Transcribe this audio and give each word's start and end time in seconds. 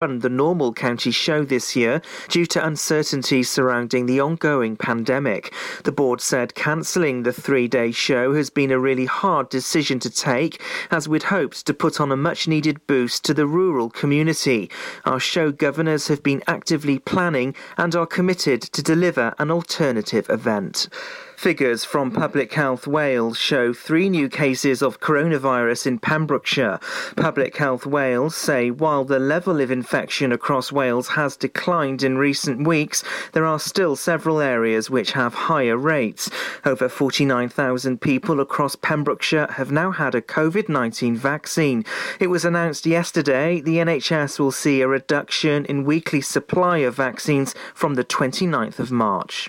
run 0.00 0.20
the 0.20 0.28
normal 0.28 0.72
county 0.72 1.10
show 1.10 1.44
this 1.44 1.74
year 1.74 2.00
due 2.28 2.46
to 2.46 2.64
uncertainty 2.64 3.42
surrounding 3.42 4.06
the 4.06 4.20
ongoing 4.20 4.76
pandemic. 4.76 5.52
The 5.82 5.90
board 5.90 6.20
said 6.20 6.54
cancelling 6.54 7.24
the 7.24 7.32
three 7.32 7.66
day 7.66 7.90
show 7.90 8.32
has 8.34 8.48
been 8.48 8.70
a 8.70 8.78
really 8.78 9.06
hard 9.06 9.48
decision 9.48 9.98
to 10.00 10.08
take, 10.08 10.62
as 10.92 11.08
we'd 11.08 11.24
hoped 11.24 11.66
to 11.66 11.74
put 11.74 12.00
on 12.00 12.12
a 12.12 12.16
much 12.16 12.46
needed 12.46 12.86
boost 12.86 13.24
to 13.24 13.34
the 13.34 13.48
rural 13.48 13.90
community. 13.90 14.70
Our 15.04 15.18
show 15.18 15.50
governors 15.50 16.06
have 16.06 16.22
been 16.22 16.44
actively 16.46 17.00
planning 17.00 17.56
and 17.76 17.96
are 17.96 18.06
committed 18.06 18.62
to 18.62 18.82
deliver 18.84 19.34
an 19.40 19.50
alternative 19.50 20.30
event. 20.30 20.88
Figures 21.38 21.84
from 21.84 22.10
Public 22.10 22.52
Health 22.52 22.88
Wales 22.88 23.38
show 23.38 23.72
three 23.72 24.08
new 24.08 24.28
cases 24.28 24.82
of 24.82 24.98
coronavirus 24.98 25.86
in 25.86 26.00
Pembrokeshire. 26.00 26.80
Public 27.14 27.56
Health 27.56 27.86
Wales 27.86 28.34
say 28.34 28.72
while 28.72 29.04
the 29.04 29.20
level 29.20 29.60
of 29.60 29.70
infection 29.70 30.32
across 30.32 30.72
Wales 30.72 31.10
has 31.10 31.36
declined 31.36 32.02
in 32.02 32.18
recent 32.18 32.66
weeks, 32.66 33.04
there 33.34 33.46
are 33.46 33.60
still 33.60 33.94
several 33.94 34.40
areas 34.40 34.90
which 34.90 35.12
have 35.12 35.32
higher 35.32 35.76
rates. 35.76 36.28
Over 36.64 36.88
49,000 36.88 38.00
people 38.00 38.40
across 38.40 38.74
Pembrokeshire 38.74 39.52
have 39.52 39.70
now 39.70 39.92
had 39.92 40.16
a 40.16 40.20
COVID 40.20 40.68
19 40.68 41.14
vaccine. 41.14 41.84
It 42.18 42.30
was 42.30 42.44
announced 42.44 42.84
yesterday 42.84 43.60
the 43.60 43.76
NHS 43.76 44.40
will 44.40 44.50
see 44.50 44.80
a 44.80 44.88
reduction 44.88 45.66
in 45.66 45.84
weekly 45.84 46.20
supply 46.20 46.78
of 46.78 46.96
vaccines 46.96 47.54
from 47.74 47.94
the 47.94 48.04
29th 48.04 48.80
of 48.80 48.90
March. 48.90 49.48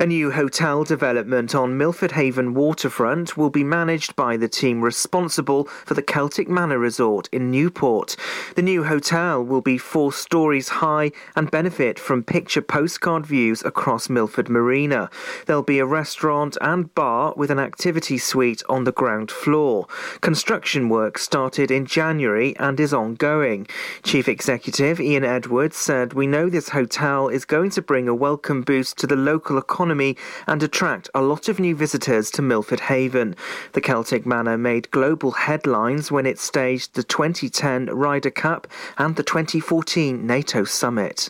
A 0.00 0.06
new 0.06 0.30
hotel 0.30 0.82
development 0.82 1.54
on 1.54 1.76
Milford 1.76 2.12
Haven 2.12 2.54
waterfront 2.54 3.36
will 3.36 3.50
be 3.50 3.62
managed 3.62 4.16
by 4.16 4.38
the 4.38 4.48
team 4.48 4.80
responsible 4.80 5.64
for 5.64 5.92
the 5.92 6.00
Celtic 6.00 6.48
Manor 6.48 6.78
Resort 6.78 7.28
in 7.32 7.50
Newport. 7.50 8.16
The 8.56 8.62
new 8.62 8.84
hotel 8.84 9.44
will 9.44 9.60
be 9.60 9.76
four 9.76 10.10
stories 10.10 10.70
high 10.70 11.12
and 11.36 11.50
benefit 11.50 11.98
from 11.98 12.22
picture 12.22 12.62
postcard 12.62 13.26
views 13.26 13.62
across 13.62 14.08
Milford 14.08 14.48
Marina. 14.48 15.10
There'll 15.44 15.62
be 15.62 15.80
a 15.80 15.84
restaurant 15.84 16.56
and 16.62 16.94
bar 16.94 17.34
with 17.36 17.50
an 17.50 17.58
activity 17.58 18.16
suite 18.16 18.62
on 18.70 18.84
the 18.84 18.92
ground 18.92 19.30
floor. 19.30 19.86
Construction 20.22 20.88
work 20.88 21.18
started 21.18 21.70
in 21.70 21.84
January 21.84 22.56
and 22.56 22.80
is 22.80 22.94
ongoing. 22.94 23.66
Chief 24.02 24.28
Executive 24.28 24.98
Ian 24.98 25.24
Edwards 25.24 25.76
said, 25.76 26.14
We 26.14 26.26
know 26.26 26.48
this 26.48 26.70
hotel 26.70 27.28
is 27.28 27.44
going 27.44 27.68
to 27.72 27.82
bring 27.82 28.08
a 28.08 28.14
welcome 28.14 28.62
boost 28.62 28.96
to 28.96 29.06
the 29.06 29.14
local 29.14 29.58
economy 29.58 29.89
economy 29.90 30.16
and 30.46 30.62
attract 30.62 31.10
a 31.16 31.20
lot 31.20 31.48
of 31.48 31.58
new 31.58 31.74
visitors 31.74 32.30
to 32.30 32.42
Milford 32.42 32.78
Haven. 32.78 33.34
The 33.72 33.80
Celtic 33.80 34.24
Manor 34.24 34.56
made 34.56 34.88
global 34.92 35.32
headlines 35.32 36.12
when 36.12 36.26
it 36.26 36.38
staged 36.38 36.94
the 36.94 37.02
2010 37.02 37.86
Ryder 37.86 38.30
Cup 38.30 38.68
and 38.98 39.16
the 39.16 39.24
2014 39.24 40.24
NATO 40.24 40.62
Summit. 40.62 41.28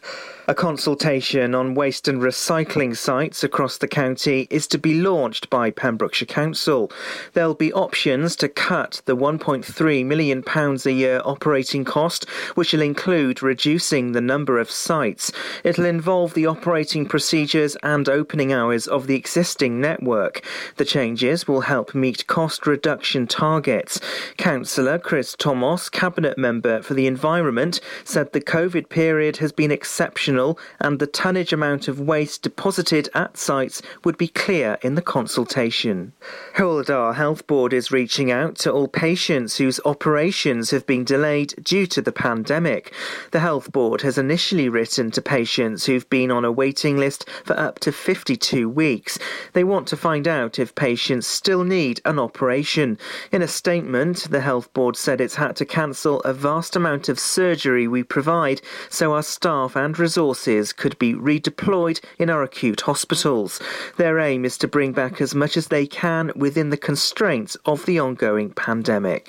A 0.50 0.54
consultation 0.54 1.54
on 1.54 1.76
waste 1.76 2.08
and 2.08 2.20
recycling 2.20 2.96
sites 2.96 3.44
across 3.44 3.78
the 3.78 3.86
county 3.86 4.48
is 4.50 4.66
to 4.66 4.78
be 4.78 5.00
launched 5.00 5.48
by 5.48 5.70
Pembrokeshire 5.70 6.26
Council. 6.26 6.90
There'll 7.34 7.54
be 7.54 7.72
options 7.72 8.34
to 8.34 8.48
cut 8.48 9.00
the 9.04 9.16
£1.3 9.16 10.04
million 10.04 10.42
a 10.44 10.90
year 10.90 11.22
operating 11.24 11.84
cost, 11.84 12.28
which 12.56 12.72
will 12.72 12.82
include 12.82 13.44
reducing 13.44 14.10
the 14.10 14.20
number 14.20 14.58
of 14.58 14.72
sites. 14.72 15.30
It'll 15.62 15.84
involve 15.84 16.34
the 16.34 16.46
operating 16.46 17.06
procedures 17.06 17.76
and 17.84 18.08
opening 18.08 18.52
hours 18.52 18.88
of 18.88 19.06
the 19.06 19.14
existing 19.14 19.80
network. 19.80 20.44
The 20.78 20.84
changes 20.84 21.46
will 21.46 21.60
help 21.60 21.94
meet 21.94 22.26
cost 22.26 22.66
reduction 22.66 23.28
targets. 23.28 24.00
Councillor 24.36 24.98
Chris 24.98 25.36
Thomas, 25.38 25.88
Cabinet 25.88 26.36
Member 26.36 26.82
for 26.82 26.94
the 26.94 27.06
Environment, 27.06 27.80
said 28.02 28.32
the 28.32 28.40
COVID 28.40 28.88
period 28.88 29.36
has 29.36 29.52
been 29.52 29.70
exceptional 29.70 30.39
and 30.80 30.98
the 30.98 31.06
tonnage 31.06 31.52
amount 31.52 31.88
of 31.88 32.00
waste 32.00 32.42
deposited 32.42 33.08
at 33.14 33.36
sites 33.36 33.82
would 34.04 34.16
be 34.16 34.28
clear 34.28 34.78
in 34.82 34.94
the 34.94 35.02
consultation. 35.02 36.12
Hywel 36.56 37.14
Health 37.14 37.46
Board 37.46 37.72
is 37.72 37.92
reaching 37.92 38.30
out 38.30 38.56
to 38.56 38.72
all 38.72 38.88
patients 38.88 39.58
whose 39.58 39.80
operations 39.84 40.70
have 40.70 40.86
been 40.86 41.04
delayed 41.04 41.54
due 41.62 41.86
to 41.86 42.00
the 42.00 42.12
pandemic. 42.12 42.94
The 43.32 43.40
Health 43.40 43.70
Board 43.70 44.02
has 44.02 44.16
initially 44.16 44.68
written 44.68 45.10
to 45.10 45.22
patients 45.22 45.84
who've 45.84 46.08
been 46.08 46.30
on 46.30 46.44
a 46.44 46.52
waiting 46.52 46.96
list 46.96 47.28
for 47.44 47.58
up 47.58 47.78
to 47.80 47.92
52 47.92 48.68
weeks. 48.68 49.18
They 49.52 49.64
want 49.64 49.86
to 49.88 49.96
find 49.96 50.26
out 50.26 50.58
if 50.58 50.74
patients 50.74 51.26
still 51.26 51.64
need 51.64 52.00
an 52.04 52.18
operation. 52.18 52.98
In 53.30 53.42
a 53.42 53.48
statement, 53.48 54.30
the 54.30 54.40
Health 54.40 54.72
Board 54.72 54.96
said 54.96 55.20
it's 55.20 55.34
had 55.34 55.56
to 55.56 55.66
cancel 55.66 56.20
a 56.20 56.32
vast 56.32 56.76
amount 56.76 57.08
of 57.08 57.18
surgery 57.18 57.86
we 57.86 58.02
provide 58.02 58.62
so 58.88 59.12
our 59.12 59.22
staff 59.22 59.76
and 59.76 59.98
resources 59.98 60.29
could 60.76 60.98
be 60.98 61.14
redeployed 61.14 62.00
in 62.18 62.30
our 62.30 62.42
acute 62.42 62.82
hospitals. 62.82 63.60
Their 63.96 64.18
aim 64.18 64.44
is 64.44 64.56
to 64.58 64.68
bring 64.68 64.92
back 64.92 65.20
as 65.20 65.34
much 65.34 65.56
as 65.56 65.68
they 65.68 65.86
can 65.86 66.32
within 66.36 66.70
the 66.70 66.76
constraints 66.76 67.56
of 67.66 67.86
the 67.86 67.98
ongoing 67.98 68.50
pandemic. 68.50 69.28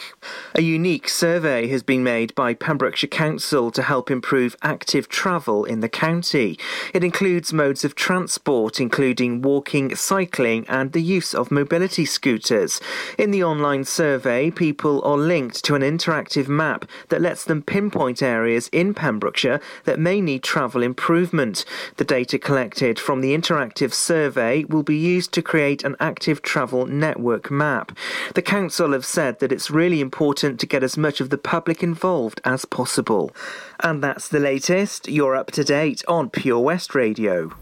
A 0.55 0.61
unique 0.61 1.09
survey 1.09 1.67
has 1.67 1.83
been 1.83 2.03
made 2.03 2.33
by 2.35 2.53
Pembrokeshire 2.53 3.09
Council 3.09 3.71
to 3.71 3.81
help 3.81 4.11
improve 4.11 4.55
active 4.61 5.09
travel 5.09 5.65
in 5.65 5.79
the 5.79 5.89
county. 5.89 6.57
It 6.93 7.03
includes 7.03 7.53
modes 7.53 7.83
of 7.83 7.95
transport, 7.95 8.79
including 8.79 9.41
walking, 9.41 9.95
cycling, 9.95 10.65
and 10.67 10.91
the 10.91 11.01
use 11.01 11.33
of 11.33 11.51
mobility 11.51 12.05
scooters. 12.05 12.79
In 13.17 13.31
the 13.31 13.43
online 13.43 13.83
survey, 13.83 14.51
people 14.51 15.01
are 15.03 15.17
linked 15.17 15.63
to 15.65 15.75
an 15.75 15.81
interactive 15.81 16.47
map 16.47 16.85
that 17.09 17.21
lets 17.21 17.43
them 17.45 17.61
pinpoint 17.61 18.21
areas 18.21 18.69
in 18.71 18.93
Pembrokeshire 18.93 19.59
that 19.85 19.99
may 19.99 20.21
need 20.21 20.43
travel 20.43 20.83
improvement. 20.91 21.63
The 21.95 22.03
data 22.03 22.37
collected 22.37 22.99
from 22.99 23.21
the 23.21 23.33
interactive 23.33 23.93
survey 23.93 24.65
will 24.65 24.83
be 24.83 24.97
used 24.97 25.31
to 25.33 25.41
create 25.41 25.85
an 25.85 25.95
active 26.01 26.41
travel 26.41 26.85
network 26.85 27.49
map. 27.49 27.93
The 28.35 28.41
council 28.41 28.91
have 28.91 29.05
said 29.05 29.39
that 29.39 29.53
it's 29.53 29.71
really 29.71 30.01
important 30.01 30.59
to 30.59 30.65
get 30.65 30.83
as 30.83 30.97
much 30.97 31.21
of 31.21 31.29
the 31.29 31.37
public 31.37 31.81
involved 31.81 32.41
as 32.43 32.65
possible. 32.65 33.31
And 33.79 34.03
that's 34.03 34.27
the 34.27 34.41
latest. 34.41 35.07
You're 35.07 35.37
up 35.37 35.51
to 35.51 35.63
date 35.63 36.03
on 36.09 36.29
Pure 36.29 36.59
West 36.59 36.93
Radio. 36.93 37.53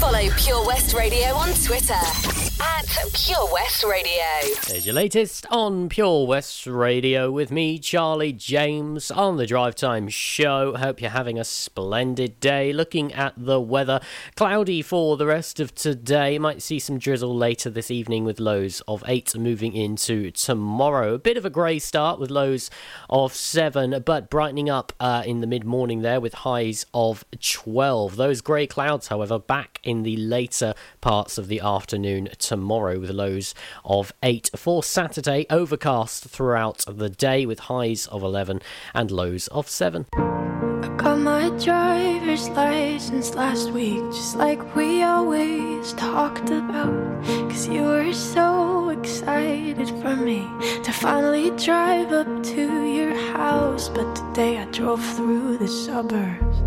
Follow 0.00 0.30
Pure 0.38 0.66
West 0.66 0.94
Radio 0.94 1.34
on 1.34 1.48
Twitter 1.52 1.92
at 1.92 2.86
Pure 3.12 3.52
West 3.52 3.84
Radio. 3.84 4.54
There's 4.66 4.86
your 4.86 4.94
latest 4.94 5.46
on 5.50 5.88
Pure 5.88 6.26
West 6.26 6.66
Radio 6.66 7.30
with 7.30 7.50
me, 7.50 7.78
Charlie 7.78 8.32
James, 8.32 9.10
on 9.10 9.36
the 9.36 9.46
Drive 9.46 9.74
Time 9.74 10.08
Show. 10.08 10.74
Hope 10.76 11.00
you're 11.00 11.10
having 11.10 11.38
a 11.38 11.44
splendid 11.44 12.40
day. 12.40 12.72
Looking 12.72 13.12
at 13.12 13.34
the 13.36 13.60
weather, 13.60 14.00
cloudy 14.36 14.80
for 14.80 15.16
the 15.16 15.26
rest 15.26 15.60
of 15.60 15.74
today. 15.74 16.38
Might 16.38 16.62
see 16.62 16.78
some 16.78 16.98
drizzle 16.98 17.36
later 17.36 17.68
this 17.68 17.90
evening 17.90 18.24
with 18.24 18.40
lows 18.40 18.80
of 18.88 19.04
8 19.06 19.36
moving 19.36 19.74
into 19.74 20.30
tomorrow. 20.30 21.14
A 21.14 21.18
bit 21.18 21.36
of 21.36 21.44
a 21.44 21.50
grey 21.50 21.78
start 21.78 22.18
with 22.18 22.30
lows 22.30 22.70
of 23.10 23.34
7, 23.34 24.02
but 24.06 24.30
brightening 24.30 24.70
up 24.70 24.92
uh, 24.98 25.22
in 25.26 25.40
the 25.40 25.46
mid 25.46 25.64
morning 25.64 26.02
there 26.02 26.20
with 26.20 26.34
highs 26.34 26.86
of 26.94 27.24
12. 27.40 28.16
Those 28.16 28.40
grey 28.40 28.66
clouds, 28.66 29.08
however, 29.08 29.38
back 29.38 29.78
in 29.82 29.89
the 29.98 30.16
later 30.16 30.74
parts 31.00 31.36
of 31.36 31.48
the 31.48 31.60
afternoon 31.60 32.28
tomorrow 32.38 32.98
with 32.98 33.10
lows 33.10 33.54
of 33.84 34.12
8. 34.22 34.50
For 34.56 34.82
Saturday, 34.82 35.46
overcast 35.50 36.24
throughout 36.24 36.84
the 36.86 37.10
day 37.10 37.44
with 37.44 37.60
highs 37.60 38.06
of 38.06 38.22
11 38.22 38.62
and 38.94 39.10
lows 39.10 39.48
of 39.48 39.68
7. 39.68 40.06
I 40.14 40.88
got 40.96 41.18
my 41.18 41.50
driver's 41.58 42.48
license 42.50 43.34
last 43.34 43.70
week, 43.72 44.02
just 44.12 44.36
like 44.36 44.74
we 44.74 45.02
always 45.02 45.92
talked 45.94 46.48
about. 46.50 47.24
Cause 47.50 47.68
you 47.68 47.82
were 47.82 48.12
so 48.12 48.88
excited 48.88 49.88
for 50.00 50.16
me 50.16 50.48
to 50.84 50.92
finally 50.92 51.50
drive 51.62 52.12
up 52.12 52.42
to 52.44 52.84
your 52.86 53.14
house. 53.34 53.88
But 53.88 54.14
today 54.14 54.58
I 54.58 54.64
drove 54.66 55.04
through 55.16 55.58
the 55.58 55.68
suburbs 55.68 56.58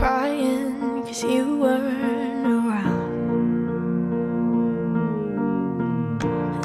crying 0.00 1.02
cause 1.02 1.22
you 1.22 1.58
weren't 1.58 2.39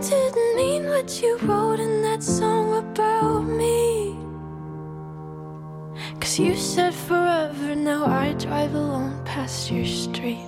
didn't 0.00 0.56
mean 0.56 0.88
what 0.88 1.20
you 1.20 1.36
wrote 1.38 1.80
in 1.80 2.02
that 2.02 2.22
song 2.22 2.76
about 2.76 3.42
me. 3.42 4.16
Cause 6.20 6.38
you 6.38 6.54
said 6.54 6.94
forever, 6.94 7.74
now 7.74 8.06
I 8.06 8.32
drive 8.34 8.74
alone 8.74 9.24
past 9.24 9.70
your 9.70 9.84
street. 9.84 10.46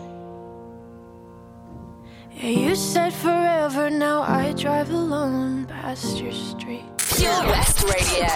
Yeah, 2.32 2.50
you 2.50 2.76
said 2.76 3.12
forever, 3.12 3.91
now 3.91 4.23
I 4.23 4.52
drive 4.52 4.91
alone 4.91 5.67
past 5.67 6.20
your 6.20 6.32
street. 6.32 6.85
Pure 6.97 7.43
West 7.47 7.82
Radio. 7.82 8.29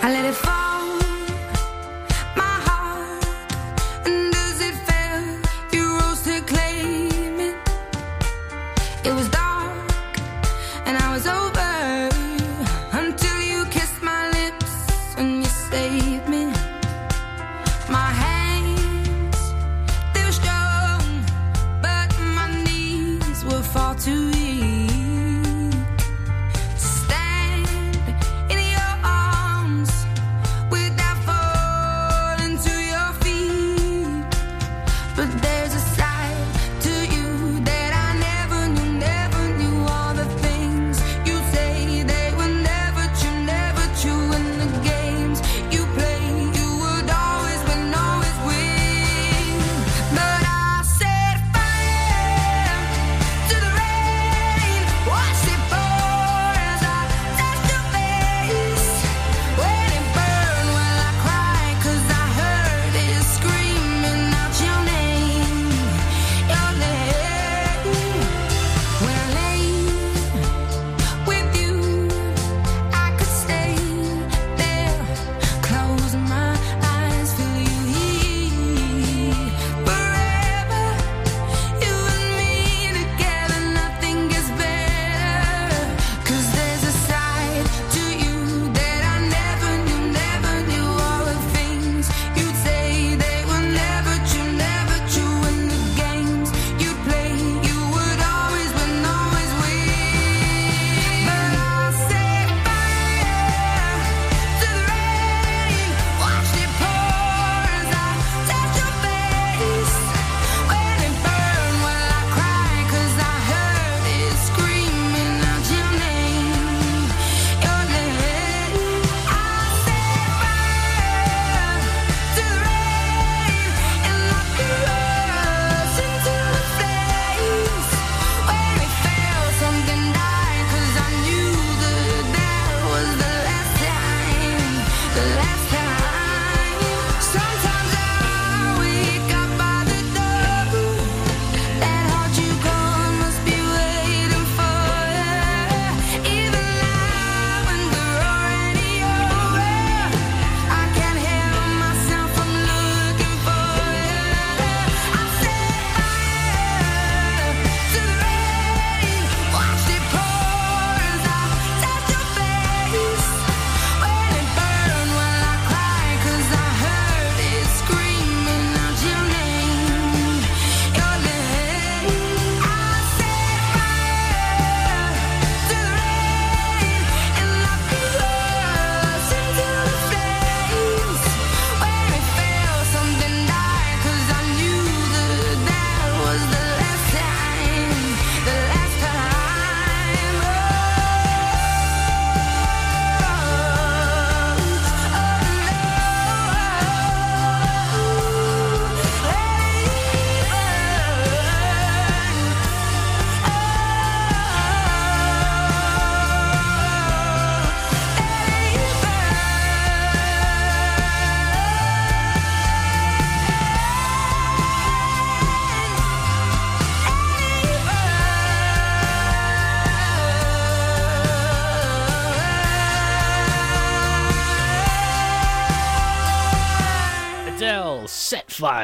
I 0.00 0.12
let 0.12 0.24
it 0.24 0.34
fall 0.34 0.67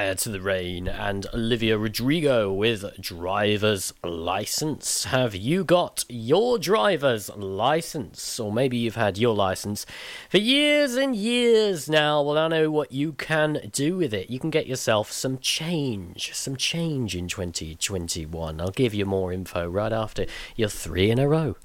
To 0.04 0.28
the 0.28 0.40
Rain, 0.40 0.86
and 0.86 1.26
Olivia 1.32 1.78
Rodrigo 1.78 2.52
with 2.52 2.84
Driver's 3.00 3.94
License. 4.04 5.04
Have 5.04 5.34
you 5.34 5.64
got 5.64 6.04
your 6.10 6.58
driver's 6.58 7.30
license? 7.30 8.38
Or 8.38 8.52
maybe 8.52 8.76
you've 8.76 8.96
had 8.96 9.16
your 9.16 9.34
license 9.34 9.86
for 10.28 10.36
years 10.36 10.94
and 10.94 11.16
years 11.16 11.88
now. 11.88 12.20
Well, 12.22 12.36
I 12.36 12.48
know 12.48 12.70
what 12.70 12.92
you 12.92 13.14
can 13.14 13.70
do 13.72 13.96
with 13.96 14.12
it. 14.12 14.28
You 14.28 14.38
can 14.38 14.50
get 14.50 14.66
yourself 14.66 15.10
some 15.10 15.38
change, 15.38 16.34
some 16.34 16.56
change 16.56 17.16
in 17.16 17.26
2021. 17.26 18.60
I'll 18.60 18.70
give 18.70 18.92
you 18.92 19.06
more 19.06 19.32
info 19.32 19.66
right 19.66 19.92
after 19.92 20.26
your 20.54 20.68
three 20.68 21.10
in 21.10 21.18
a 21.18 21.26
row. 21.26 21.56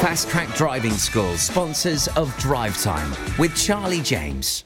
Fast 0.00 0.30
Track 0.30 0.54
Driving 0.54 0.94
School, 0.94 1.36
sponsors 1.36 2.08
of 2.16 2.36
Drive 2.38 2.80
Time 2.82 3.10
with 3.38 3.54
Charlie 3.54 4.00
James. 4.00 4.65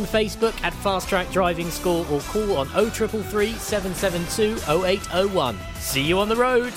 Facebook 0.03 0.61
at 0.63 0.73
Fast 0.75 1.09
Track 1.09 1.31
Driving 1.31 1.69
School 1.69 2.05
or 2.11 2.21
call 2.21 2.57
on 2.57 2.67
0333 2.67 3.53
772 3.53 4.57
0801. 4.85 5.57
See 5.75 6.03
you 6.03 6.19
on 6.19 6.29
the 6.29 6.35
road. 6.35 6.73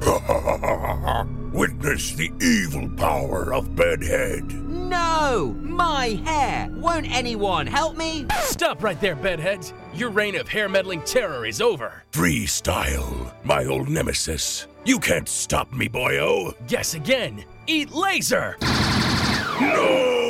Witness 1.52 2.12
the 2.12 2.30
evil 2.40 2.88
power 2.96 3.54
of 3.54 3.74
Bedhead. 3.74 4.52
No! 4.68 5.56
My 5.60 6.20
hair! 6.24 6.68
Won't 6.70 7.10
anyone 7.10 7.66
help 7.66 7.96
me? 7.96 8.26
Stop 8.40 8.82
right 8.82 9.00
there, 9.00 9.16
Bedhead! 9.16 9.72
Your 9.94 10.10
reign 10.10 10.36
of 10.36 10.48
hair 10.48 10.68
meddling 10.68 11.00
terror 11.02 11.46
is 11.46 11.60
over. 11.62 12.04
Freestyle, 12.12 13.32
my 13.44 13.64
old 13.64 13.88
nemesis. 13.88 14.66
You 14.84 14.98
can't 15.00 15.28
stop 15.28 15.72
me, 15.72 15.88
boyo. 15.88 16.54
Guess 16.68 16.94
again. 16.94 17.44
Eat 17.66 17.90
laser! 17.90 18.56
No! 19.60 20.25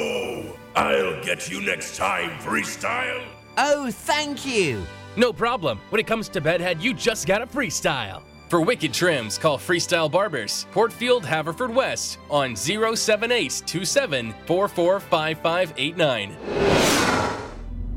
I'll 0.76 1.22
get 1.24 1.50
you 1.50 1.60
next 1.62 1.96
time, 1.96 2.38
Freestyle. 2.38 3.24
Oh, 3.56 3.90
thank 3.90 4.44
you. 4.44 4.82
No 5.16 5.32
problem. 5.32 5.80
When 5.88 5.98
it 5.98 6.06
comes 6.06 6.28
to 6.28 6.40
bedhead, 6.40 6.82
you 6.82 6.92
just 6.92 7.26
gotta 7.26 7.46
freestyle. 7.46 8.22
For 8.48 8.60
wicked 8.60 8.92
trims, 8.92 9.38
call 9.38 9.58
Freestyle 9.58 10.10
Barbers, 10.10 10.66
Portfield, 10.70 11.24
Haverfordwest 11.24 12.18
on 12.30 12.54
07827 12.54 14.34
445589. 14.46 16.36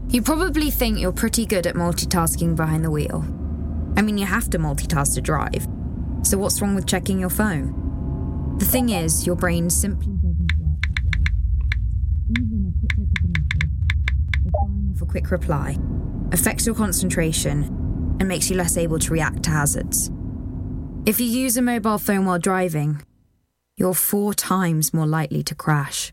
You 0.10 0.22
probably 0.24 0.72
think 0.72 0.98
you're 1.00 1.12
pretty 1.12 1.46
good 1.46 1.68
at 1.68 1.76
multitasking 1.76 2.56
behind 2.56 2.84
the 2.84 2.90
wheel. 2.90 3.24
I 3.96 4.02
mean, 4.02 4.18
you 4.18 4.26
have 4.26 4.50
to 4.52 4.58
multitask 4.58 5.14
to 5.16 5.22
drive. 5.22 5.68
So, 6.24 6.38
what's 6.38 6.62
wrong 6.62 6.74
with 6.74 6.88
checking 6.88 7.20
your 7.20 7.30
phone? 7.30 8.56
The 8.58 8.66
thing 8.66 8.90
is, 8.90 9.28
your 9.28 9.36
brain 9.36 9.70
simply 9.70 10.14
doesn't 10.14 10.48
work 10.58 10.80
that 10.88 11.04
way. 11.04 11.22
Even 12.40 12.66
a 12.66 12.72
quick 12.80 12.98
look 12.98 13.10
at 13.18 13.24
a 13.24 13.28
message, 13.28 13.70
or 15.02 15.06
firing 15.06 15.08
off 15.08 15.08
a 15.08 15.12
quick 15.12 15.32
reply, 15.32 15.78
affects 16.32 16.66
your 16.66 16.76
concentration 16.76 17.64
and 18.20 18.28
makes 18.28 18.50
you 18.50 18.58
less 18.58 18.78
able 18.78 19.00
to 19.00 19.14
react 19.14 19.44
to 19.44 19.50
hazards. 19.50 20.12
If 21.06 21.20
you 21.20 21.28
use 21.28 21.58
a 21.58 21.62
mobile 21.62 21.98
phone 21.98 22.26
while 22.26 22.40
driving, 22.40 23.02
you're 23.78 23.94
four 23.94 24.34
times 24.34 24.94
more 24.94 25.08
likely 25.08 25.44
to 25.44 25.56
crash. 25.56 26.12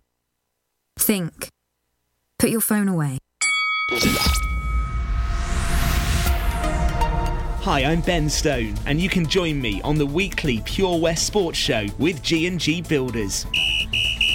Think. 0.98 1.48
Put 2.38 2.50
your 2.50 2.60
phone 2.60 2.88
away. 2.88 3.18
Hi, 7.62 7.84
I'm 7.84 8.00
Ben 8.00 8.30
Stone, 8.30 8.74
and 8.86 9.00
you 9.00 9.08
can 9.08 9.26
join 9.26 9.60
me 9.60 9.80
on 9.82 9.98
the 9.98 10.06
weekly 10.06 10.62
Pure 10.64 11.00
West 11.00 11.26
Sports 11.26 11.58
Show 11.58 11.86
with 11.98 12.22
G&G 12.22 12.82
Builders. 12.82 13.46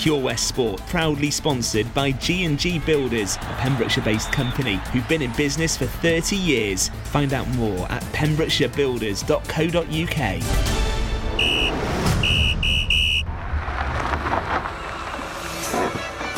Pure 0.00 0.22
West 0.22 0.48
Sport, 0.48 0.80
proudly 0.86 1.30
sponsored 1.30 1.92
by 1.92 2.12
G&G 2.12 2.78
Builders, 2.80 3.36
a 3.36 3.54
Pembrokeshire-based 3.58 4.32
company 4.32 4.76
who've 4.92 5.06
been 5.08 5.20
in 5.20 5.30
business 5.32 5.76
for 5.76 5.84
30 5.84 6.36
years. 6.36 6.88
Find 7.04 7.34
out 7.34 7.46
more 7.48 7.86
at 7.92 8.02
pembrokeshirebuilders.co.uk. 8.14 10.42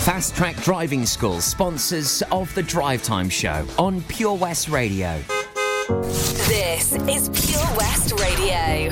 Fast 0.02 0.34
Track 0.34 0.56
Driving 0.56 1.06
School, 1.06 1.40
sponsors 1.40 2.24
of 2.32 2.52
the 2.56 2.64
Drive 2.64 3.04
Time 3.04 3.28
Show 3.28 3.64
on 3.78 4.02
Pure 4.02 4.34
West 4.34 4.68
Radio. 4.68 5.22
This 6.48 6.94
is 6.94 7.28
Pure 7.28 7.76
West 7.76 8.12
Radio. 8.18 8.91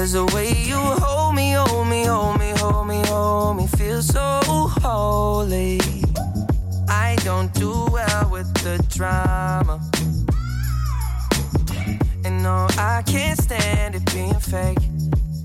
Cause 0.00 0.12
the 0.12 0.24
way 0.34 0.48
you 0.62 0.78
hold 0.78 1.34
me, 1.34 1.52
hold 1.52 1.86
me, 1.86 2.04
hold 2.04 2.38
me, 2.38 2.54
hold 2.56 2.86
me, 2.86 3.02
hold 3.04 3.58
me, 3.58 3.66
feel 3.66 4.00
so 4.00 4.40
holy. 4.80 5.78
I 6.88 7.18
don't 7.22 7.52
do 7.52 7.86
well 7.92 8.30
with 8.30 8.50
the 8.64 8.82
drama. 8.88 9.78
And 12.24 12.42
no, 12.42 12.66
I 12.78 13.02
can't 13.04 13.38
stand 13.38 13.94
it 13.94 14.10
being 14.14 14.40
fake. 14.40 14.78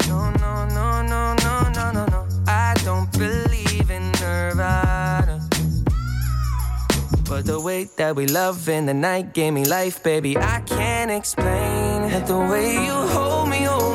No, 0.08 0.32
no, 0.40 0.66
no, 0.68 1.02
no, 1.02 1.36
no, 1.36 1.70
no, 1.72 1.92
no, 1.92 2.06
no. 2.06 2.26
I 2.48 2.76
don't 2.86 3.12
believe 3.12 3.92
in 3.92 4.10
Nirvana. 4.22 5.46
But 7.28 7.46
the 7.46 7.60
way 7.60 7.90
that 7.98 8.16
we 8.16 8.28
love 8.28 8.70
in 8.70 8.86
the 8.86 8.94
night 8.94 9.34
gave 9.34 9.52
me 9.52 9.66
life, 9.66 10.02
baby. 10.04 10.38
I 10.38 10.62
can't 10.62 11.12
explain 11.12 12.04
it. 12.04 12.26
The 12.28 12.38
way 12.38 12.86
you 12.86 12.94
hold 12.94 13.50
me, 13.50 13.64
hold 13.64 13.95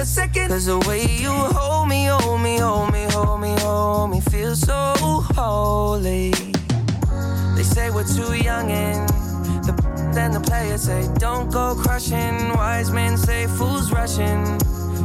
A 0.00 0.06
second. 0.06 0.48
Cause 0.48 0.64
the 0.64 0.78
way 0.88 1.04
you 1.04 1.28
hold 1.30 1.86
me, 1.86 2.06
hold 2.06 2.40
me, 2.40 2.56
hold 2.56 2.90
me, 2.90 3.04
hold 3.10 3.38
me, 3.38 3.54
hold 3.58 4.10
me, 4.10 4.20
feel 4.22 4.56
so 4.56 4.94
holy. 5.36 6.30
They 7.54 7.62
say 7.62 7.90
we're 7.90 8.04
too 8.04 8.32
young 8.32 8.70
and 8.70 9.06
the, 9.62 9.72
then 10.14 10.32
the 10.32 10.40
players 10.40 10.84
say, 10.84 11.06
don't 11.18 11.52
go 11.52 11.74
crushing. 11.74 12.48
Wise 12.54 12.90
men 12.90 13.18
say, 13.18 13.46
fools 13.46 13.92
rushing. 13.92 14.42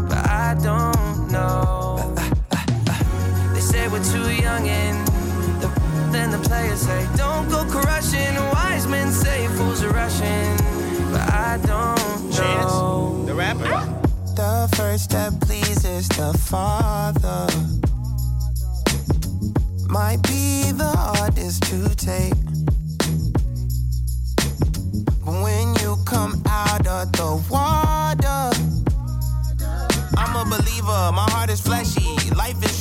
But 0.07 0.25
I 0.29 0.55
don't 0.63 1.29
know. 1.29 2.15
They 3.53 3.59
say 3.59 3.89
we're 3.89 4.01
too 4.01 4.31
young 4.41 4.65
and 4.65 5.05
the, 5.61 5.67
then 6.13 6.31
the 6.31 6.39
players 6.39 6.79
say, 6.79 7.05
don't 7.17 7.49
go 7.49 7.65
crushing. 7.65 8.33
Wise 8.53 8.87
men 8.87 9.11
say, 9.11 9.45
fools 9.57 9.83
are 9.83 9.89
rushing. 9.89 10.55
But 11.11 11.27
I 11.33 11.59
don't 11.65 12.29
know 12.29 12.54
church 14.97 15.07
that 15.09 15.41
pleases 15.41 16.07
the 16.09 16.31
Father 16.49 17.47
might 19.89 20.21
be 20.23 20.71
the 20.71 20.91
hardest 20.97 21.63
to 21.63 21.93
take. 21.95 22.33
But 25.25 25.43
when 25.43 25.75
you 25.81 25.97
come 26.05 26.41
out 26.47 26.87
of 26.87 27.11
the 27.11 27.43
water, 27.49 28.51
I'm 30.17 30.35
a 30.35 30.45
believer, 30.45 31.11
my 31.11 31.27
heart 31.31 31.49
is 31.49 31.59
fleshy. 31.59 32.33
Life 32.33 32.64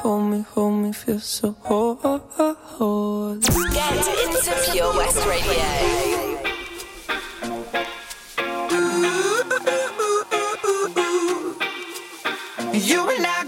hold 0.00 0.30
me, 0.30 0.40
hold 0.52 0.82
me, 0.82 0.92
feel 0.92 1.20
so 1.20 1.54
whole. 1.60 3.36
Get 3.36 3.96
into 4.24 4.52
Pure 4.72 4.96
West 4.96 5.26
Radio. 5.26 5.66
You 12.72 13.00
and 13.10 13.26
I 13.26 13.39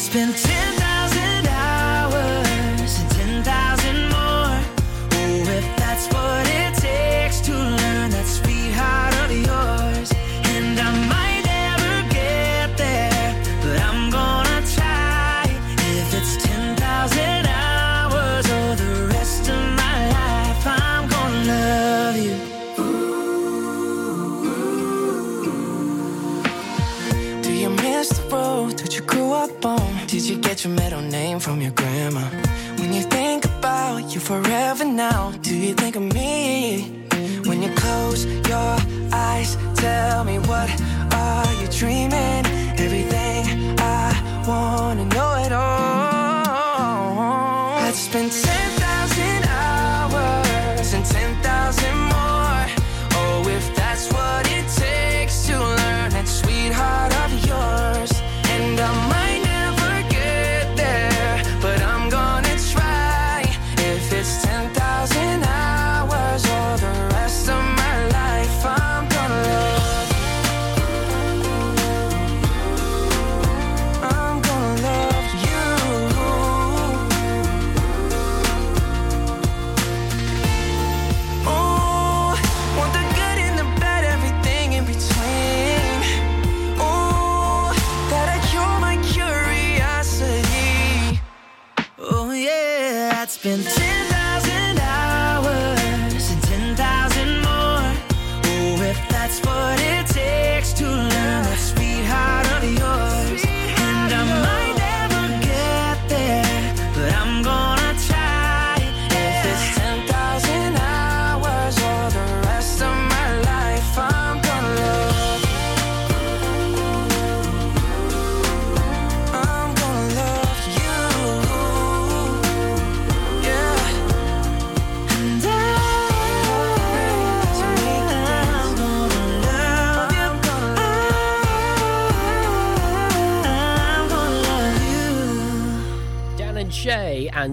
It's 0.00 0.08
been 0.08 0.32
10 0.32 0.79
your 31.60 31.72
grandma? 31.72 32.20
When 32.78 32.92
you 32.92 33.02
think 33.02 33.44
about 33.44 34.14
you 34.14 34.20
forever 34.20 34.84
now, 34.84 35.32
do 35.42 35.54
you 35.54 35.74
think 35.74 35.96
of 35.96 36.02
me? 36.02 37.06
When 37.44 37.62
you 37.62 37.70
close 37.74 38.24
your 38.24 38.76
eyes, 39.12 39.56
tell 39.76 40.24
me 40.24 40.38
what 40.38 40.70
are 41.12 41.52
you 41.60 41.68
dreaming? 41.68 42.49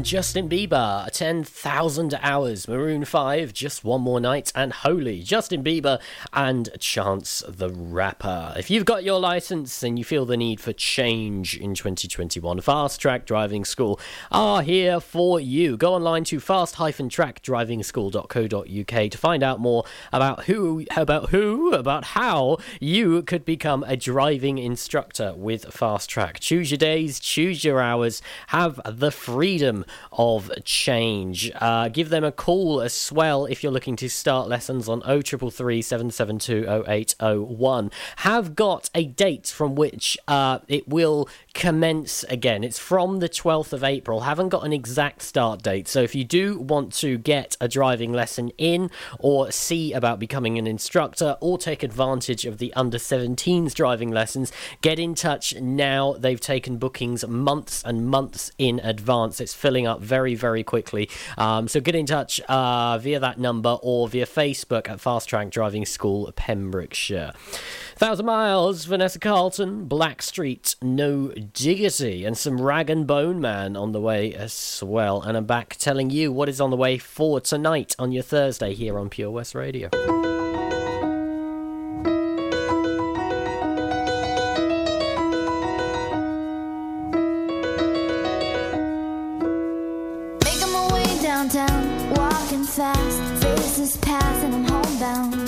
Justin 0.08 0.48
Bieber, 0.48 1.12
10,000 1.12 2.18
hours. 2.22 2.66
Maroon 2.66 3.04
5, 3.04 3.52
just 3.52 3.84
one 3.84 4.00
more 4.00 4.22
night. 4.22 4.54
And 4.56 4.72
Holy, 4.72 5.22
Justin 5.22 5.66
Bieber 5.66 6.00
and 6.32 6.70
Chance 6.80 7.44
the 7.46 7.70
Rapper. 7.70 8.54
If 8.56 8.72
you've 8.72 8.86
got 8.86 9.04
your 9.04 9.20
license 9.20 9.84
and 9.84 10.00
you 10.00 10.06
feel 10.06 10.26
the 10.26 10.38
need 10.38 10.62
for 10.62 10.72
change 10.72 11.58
in 11.58 11.76
2021, 11.76 12.62
Fast 12.62 13.02
Track 13.02 13.26
Driving 13.26 13.66
School 13.66 14.00
are 14.32 14.62
here 14.62 15.02
for 15.02 15.42
you. 15.42 15.76
Go 15.76 15.94
online 15.94 16.24
to 16.24 16.40
fast-trackdrivingschool.co.uk 16.40 19.12
to 19.12 19.18
find 19.18 19.44
out 19.44 19.60
more 19.60 19.84
about 20.14 20.46
who, 20.46 20.86
about 20.96 21.32
who, 21.32 21.74
about 21.74 22.06
how 22.06 22.60
you 22.80 23.24
could 23.24 23.44
become 23.44 23.84
a 23.86 23.98
driving 23.98 24.58
instructor 24.58 25.34
with 25.36 25.66
Fast 25.66 26.10
Track. 26.10 26.40
Choose 26.40 26.72
your 26.72 26.78
days, 26.78 27.20
choose 27.20 27.66
your 27.66 27.82
hours, 27.82 28.22
have 28.48 28.80
the 28.86 29.12
freedom 29.12 29.84
of 30.12 30.52
change. 30.64 31.52
Uh, 31.56 31.90
give 31.90 32.10
them 32.10 32.24
a 32.24 32.32
call 32.32 32.82
as 32.82 33.12
well 33.12 33.46
if 33.46 33.64
you're 33.64 33.72
looking 33.72 33.96
to 33.98 34.10
start 34.10 34.48
lessons 34.48 34.90
on 34.90 35.02
0333 35.02 35.82
772 35.82 36.84
0801. 36.88 37.92
Have 38.18 38.56
got 38.56 38.90
a 38.96 39.06
date 39.06 39.48
from 39.48 39.76
which 39.76 40.18
uh, 40.28 40.60
it 40.68 40.88
will 40.88 41.30
commence 41.54 42.24
again. 42.26 42.64
It's 42.64 42.80
from 42.80 43.20
the 43.20 43.30
12th 43.30 43.74
of 43.74 43.84
April. 43.84 44.22
Haven't 44.22 44.50
got 44.50 44.66
an 44.66 44.74
exact 44.74 45.22
start 45.22 45.62
date. 45.62 45.88
So 45.88 46.02
if 46.02 46.16
you 46.16 46.24
do 46.24 46.60
want 46.60 46.94
to 46.96 47.18
get 47.18 47.56
a 47.62 47.68
driving 47.68 48.14
lesson 48.14 48.52
in 48.58 48.90
or 49.20 49.52
see 49.52 49.94
about 49.94 50.20
becoming 50.20 50.58
an 50.58 50.68
instructor 50.68 51.38
or 51.40 51.58
take 51.58 51.84
advantage 51.84 52.46
of 52.46 52.58
the 52.58 52.74
under 52.74 52.98
17s 52.98 53.74
driving 53.74 54.12
lessons, 54.12 54.52
get 54.82 55.00
in 55.00 55.16
touch 55.16 55.56
now. 55.56 56.14
They've 56.14 56.40
taken 56.40 56.78
bookings 56.78 57.28
months 57.28 57.84
and 57.86 58.08
months 58.08 58.52
in 58.58 58.80
advance. 58.84 59.40
It's 59.40 59.54
filling 59.54 59.77
up 59.86 60.02
very, 60.02 60.34
very 60.34 60.64
quickly. 60.64 61.10
Um, 61.38 61.68
so 61.68 61.80
get 61.80 61.94
in 61.94 62.06
touch 62.06 62.40
uh, 62.42 62.98
via 62.98 63.20
that 63.20 63.40
number 63.40 63.78
or 63.82 64.08
via 64.08 64.26
Facebook 64.26 64.90
at 64.90 65.00
Fast 65.00 65.30
Track 65.30 65.50
Driving 65.50 65.86
School, 65.86 66.32
Pembrokeshire. 66.36 67.34
Thousand 67.98 68.26
Miles, 68.26 68.86
Vanessa 68.86 69.20
Carlton, 69.20 69.88
Blackstreet, 69.88 70.76
No 70.82 71.30
Diggity, 71.30 72.26
and 72.26 72.38
some 72.38 72.62
Rag 72.62 72.90
and 72.90 73.06
Bone 73.06 73.42
Man 73.42 73.76
on 73.76 73.92
the 73.92 74.02
way 74.02 74.34
as 74.34 74.82
well. 74.86 75.22
And 75.22 75.36
I'm 75.36 75.46
back 75.46 75.76
telling 75.78 76.10
you 76.10 76.32
what 76.32 76.50
is 76.50 76.62
on 76.62 76.70
the 76.70 76.78
way 76.78 76.98
for 76.98 77.42
tonight 77.42 77.96
on 78.00 78.12
your 78.12 78.24
Thursday 78.24 78.74
here 78.74 78.98
on 78.98 79.10
Pure 79.10 79.32
West 79.32 79.56
Radio. 79.56 79.90
Downtown, 91.50 92.10
walking 92.10 92.64
fast, 92.64 93.44
faces 93.44 93.98
pass 93.98 94.44
and 94.44 94.56
I'm 94.56 94.64
homebound. 94.66 95.47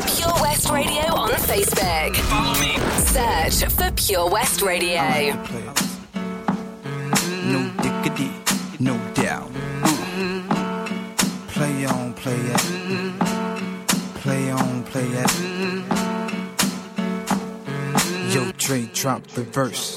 Follow 0.00 0.14
Pure 0.14 0.42
West 0.42 0.70
Radio 0.70 1.14
on 1.14 1.30
Facebook. 1.30 2.16
Follow 2.16 2.60
me. 2.60 2.76
Search 3.50 3.72
for 3.72 3.90
Pure 3.92 4.28
West 4.28 4.60
Radio. 4.60 5.02
No 7.44 7.70
diggity, 7.82 8.30
no 8.78 8.98
doubt. 9.14 9.50
Play 11.48 11.86
on, 11.86 12.12
play 12.14 12.36
it. 12.36 13.18
Play 14.16 14.50
on, 14.50 14.84
play 14.84 15.06
it. 15.06 15.32
Yo, 18.34 18.52
Dre, 18.58 18.90
drop 18.92 19.26
the 19.28 19.44
verse. 19.44 19.96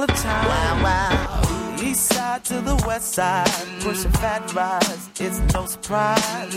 the 0.00 0.06
time. 0.08 0.46
Wow, 0.46 0.82
wow. 0.82 1.76
East 1.82 2.06
side 2.12 2.44
to 2.44 2.60
the 2.60 2.74
west 2.86 3.12
side, 3.12 3.48
pushing 3.80 4.10
fat 4.12 4.52
rides, 4.54 5.10
it's 5.20 5.38
no 5.54 5.66
surprise. 5.66 6.52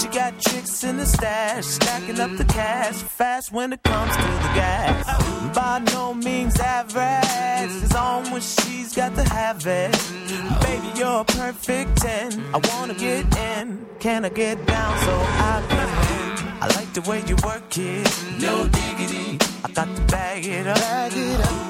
She 0.00 0.08
got 0.08 0.40
tricks 0.40 0.84
in 0.84 0.96
the 0.96 1.06
stash, 1.06 1.64
stacking 1.64 2.18
up 2.20 2.36
the 2.36 2.44
cash 2.44 2.94
fast 2.94 3.52
when 3.52 3.72
it 3.72 3.82
comes 3.82 4.16
to 4.16 4.22
the 4.22 4.52
gas. 4.54 5.54
By 5.54 5.80
no 5.92 6.14
means 6.14 6.58
average, 6.60 7.82
it's 7.82 7.94
on 7.94 8.30
when 8.30 8.40
she's 8.40 8.94
got 8.94 9.14
to 9.16 9.24
have 9.24 9.66
it. 9.66 9.92
Baby, 10.62 10.90
you're 10.96 11.20
a 11.20 11.24
perfect 11.24 11.96
10. 11.96 12.42
I 12.54 12.60
wanna 12.72 12.94
get 12.94 13.26
in, 13.36 13.86
can 13.98 14.24
I 14.24 14.28
get 14.30 14.64
down 14.66 14.98
so 15.00 15.12
I 15.12 15.64
can? 15.68 16.62
I 16.62 16.66
like 16.76 16.92
the 16.92 17.02
way 17.02 17.22
you 17.26 17.36
work 17.44 17.76
it, 17.76 18.06
no 18.40 18.68
diggity. 18.68 19.38
I 19.64 19.70
got 19.72 19.94
to 19.96 20.02
bag 20.02 20.46
it 20.46 20.66
up. 20.66 20.76
Bag 20.76 21.12
it 21.14 21.40
up. 21.40 21.69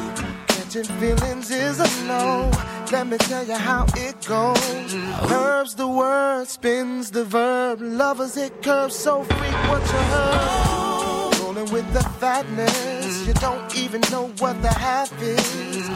Catching 0.71 0.95
feelings 0.99 1.51
is 1.51 1.81
a 1.81 2.05
no. 2.05 2.49
Let 2.93 3.05
me 3.05 3.17
tell 3.17 3.45
you 3.45 3.55
how 3.55 3.85
it 3.93 4.15
goes. 4.25 4.95
Curves 5.27 5.75
the 5.75 5.85
word, 5.85 6.47
spins 6.47 7.11
the 7.11 7.25
verb. 7.25 7.81
Lovers 7.81 8.37
it 8.37 8.63
curves 8.63 8.95
so 8.95 9.21
frequent 9.21 9.83
you 9.83 10.01
heard. 10.15 11.39
Rolling 11.41 11.69
with 11.73 11.91
the 11.91 12.03
fatness, 12.21 13.27
you 13.27 13.33
don't 13.33 13.75
even 13.75 13.99
know 14.11 14.27
what 14.39 14.61
the 14.61 14.69
half 14.69 15.11
is. 15.21 15.89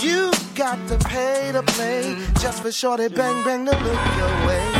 You 0.00 0.30
got 0.54 0.78
to 0.86 0.98
pay 1.08 1.50
to 1.50 1.64
play 1.64 2.16
just 2.38 2.62
for 2.62 2.70
shorty 2.70 3.08
bang 3.08 3.44
bang 3.44 3.66
to 3.66 3.72
look 3.72 4.16
your 4.16 4.46
way. 4.46 4.79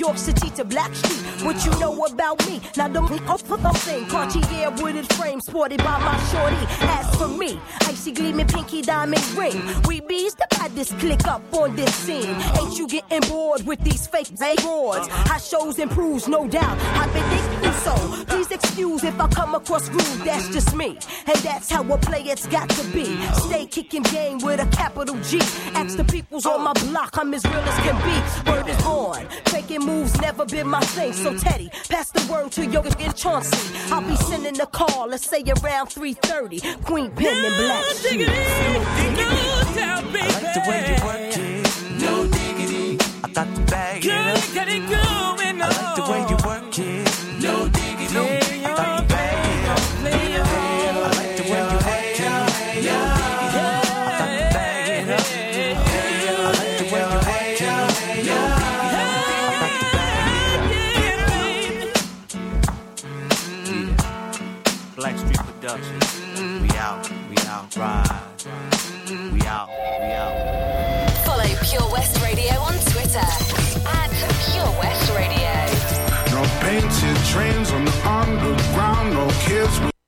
York 0.00 0.16
City 0.16 0.48
to 0.56 0.64
Blackstreet. 0.64 1.44
What 1.44 1.62
you 1.64 1.70
know 1.78 2.04
about 2.06 2.44
me? 2.48 2.60
Now 2.76 2.88
don't 2.88 3.10
off 3.28 3.42
for 3.42 3.58
the 3.58 3.68
thing. 3.84 4.06
Cartier 4.06 4.70
wooded 4.78 5.12
frame 5.12 5.40
sported 5.42 5.78
by 5.78 5.98
my 5.98 6.16
shorty. 6.30 6.64
As 6.80 7.14
for 7.16 7.28
me, 7.28 7.60
icy 7.82 8.12
gleaming 8.12 8.46
pinky 8.46 8.80
diamond 8.80 9.22
ring. 9.36 9.60
We 9.86 10.00
bees 10.00 10.34
the 10.34 10.46
baddest 10.52 10.98
click 10.98 11.28
up 11.28 11.42
on 11.52 11.76
this 11.76 11.94
scene. 11.94 12.34
Ain't 12.58 12.78
you 12.78 12.88
getting 12.88 13.28
bored 13.28 13.66
with 13.66 13.80
these 13.80 14.06
fake 14.06 14.34
broads? 14.62 15.06
High 15.08 15.38
shows 15.38 15.78
improves, 15.78 16.28
no 16.28 16.48
doubt. 16.48 16.78
Thinking 16.78 17.09
so. 17.84 18.24
Please 18.26 18.50
excuse 18.50 19.04
if 19.04 19.18
I 19.20 19.28
come 19.28 19.54
across 19.54 19.88
rude. 19.88 20.24
That's 20.24 20.48
just 20.48 20.74
me, 20.74 20.98
and 21.26 21.38
that's 21.38 21.70
how 21.70 21.82
a 21.82 21.98
It's 22.32 22.46
got 22.46 22.68
to 22.68 22.84
be. 22.88 23.06
Stay 23.46 23.66
kicking 23.66 24.02
game 24.04 24.38
with 24.38 24.60
a 24.60 24.66
capital 24.76 25.16
G. 25.22 25.40
Ask 25.74 25.96
the 25.96 26.04
peoples 26.04 26.46
on 26.46 26.62
my 26.62 26.72
block, 26.84 27.16
I'm 27.18 27.34
as 27.34 27.44
real 27.44 27.54
as 27.54 27.78
can 27.84 27.96
be. 28.06 28.50
Word 28.50 28.68
is 28.68 28.82
born. 28.82 29.26
Faking 29.46 29.84
moves 29.84 30.20
never 30.20 30.44
been 30.44 30.68
my 30.68 30.80
thing. 30.80 31.12
So 31.12 31.36
Teddy, 31.36 31.70
pass 31.88 32.10
the 32.10 32.22
word 32.32 32.52
to 32.52 32.66
Yoga 32.66 32.92
and 32.98 33.14
Chauncey. 33.16 33.56
I'll 33.92 34.02
be 34.02 34.16
sending 34.16 34.60
a 34.60 34.66
call, 34.66 35.08
let's 35.08 35.26
say 35.26 35.42
around 35.42 35.88
3:30. 35.88 36.84
Queen 36.84 37.10
Pen 37.12 37.44
and 37.44 37.56
Black. 37.56 37.84
Shoes. 37.84 38.28
I 39.92 40.38
like 40.42 40.54
the 40.54 40.62
way 40.68 40.80
you 40.88 40.96
work 41.06 41.36
it, 41.38 42.00
no 42.00 42.26
diggity. 42.26 42.98
I 43.24 43.28
got 43.32 43.54
to 43.54 43.60
bag 43.62 44.04
it 44.04 44.10
up. 44.10 44.16
I 44.56 44.64
like 44.64 45.19
trains 77.30 77.70
on 77.70 77.84
the 77.84 78.08
underground, 78.08 79.14
no 79.14 79.28
kids 79.46 79.99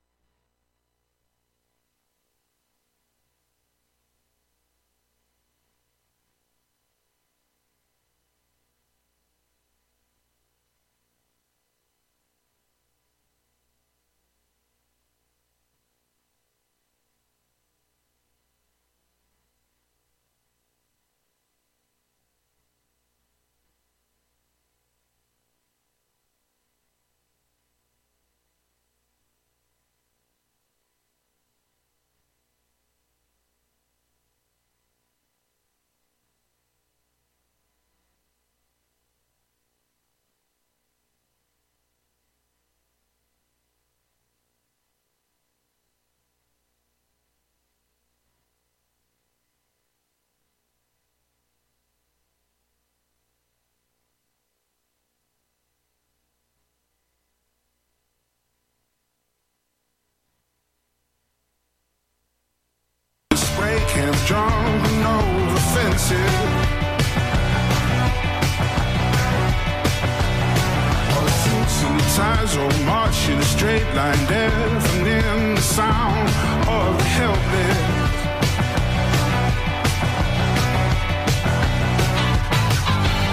ties 72.17 72.57
all 72.59 72.85
march 72.85 73.29
in 73.31 73.39
a 73.39 73.43
straight 73.43 73.89
line, 73.95 74.27
deafening 74.27 75.55
the 75.55 75.61
sound 75.61 76.29
of 76.69 76.99
the 76.99 77.05
helpless. 77.05 78.13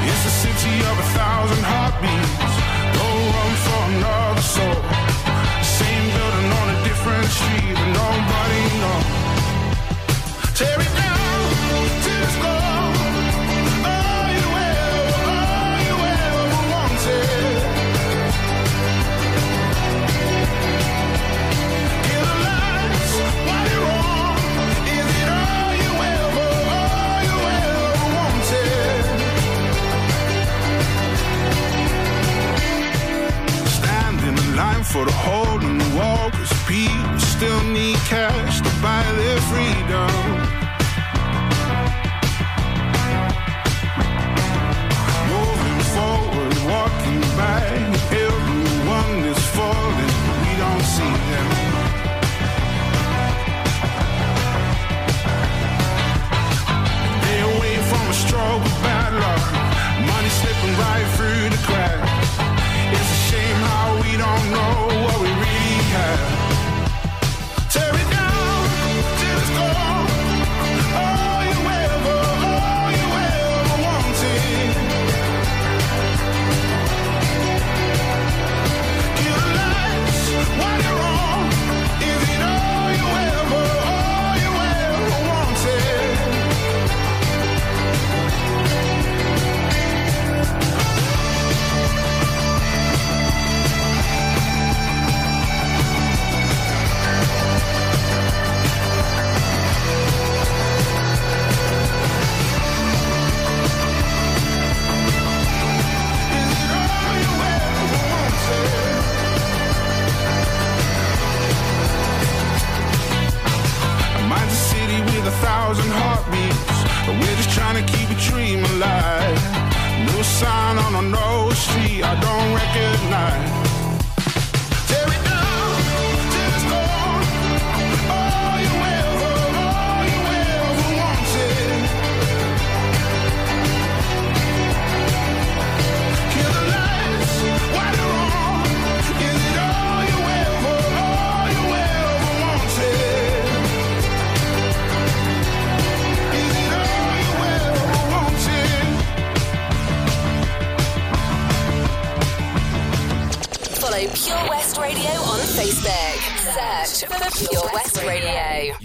It's 0.10 0.26
a 0.32 0.34
city 0.44 0.76
of 0.90 0.96
a 1.06 1.08
thousand 1.18 1.64
heartbeats. 1.72 2.56
Go 2.98 3.08
run 3.36 3.54
for 3.66 3.82
another 3.92 4.46
soul. 4.56 4.80
Same 5.78 6.06
building 6.16 6.50
on 6.60 6.68
a 6.76 6.78
different 6.88 7.28
street, 7.36 7.76
but 7.76 7.90
nobody 8.02 8.60
things 10.60 10.89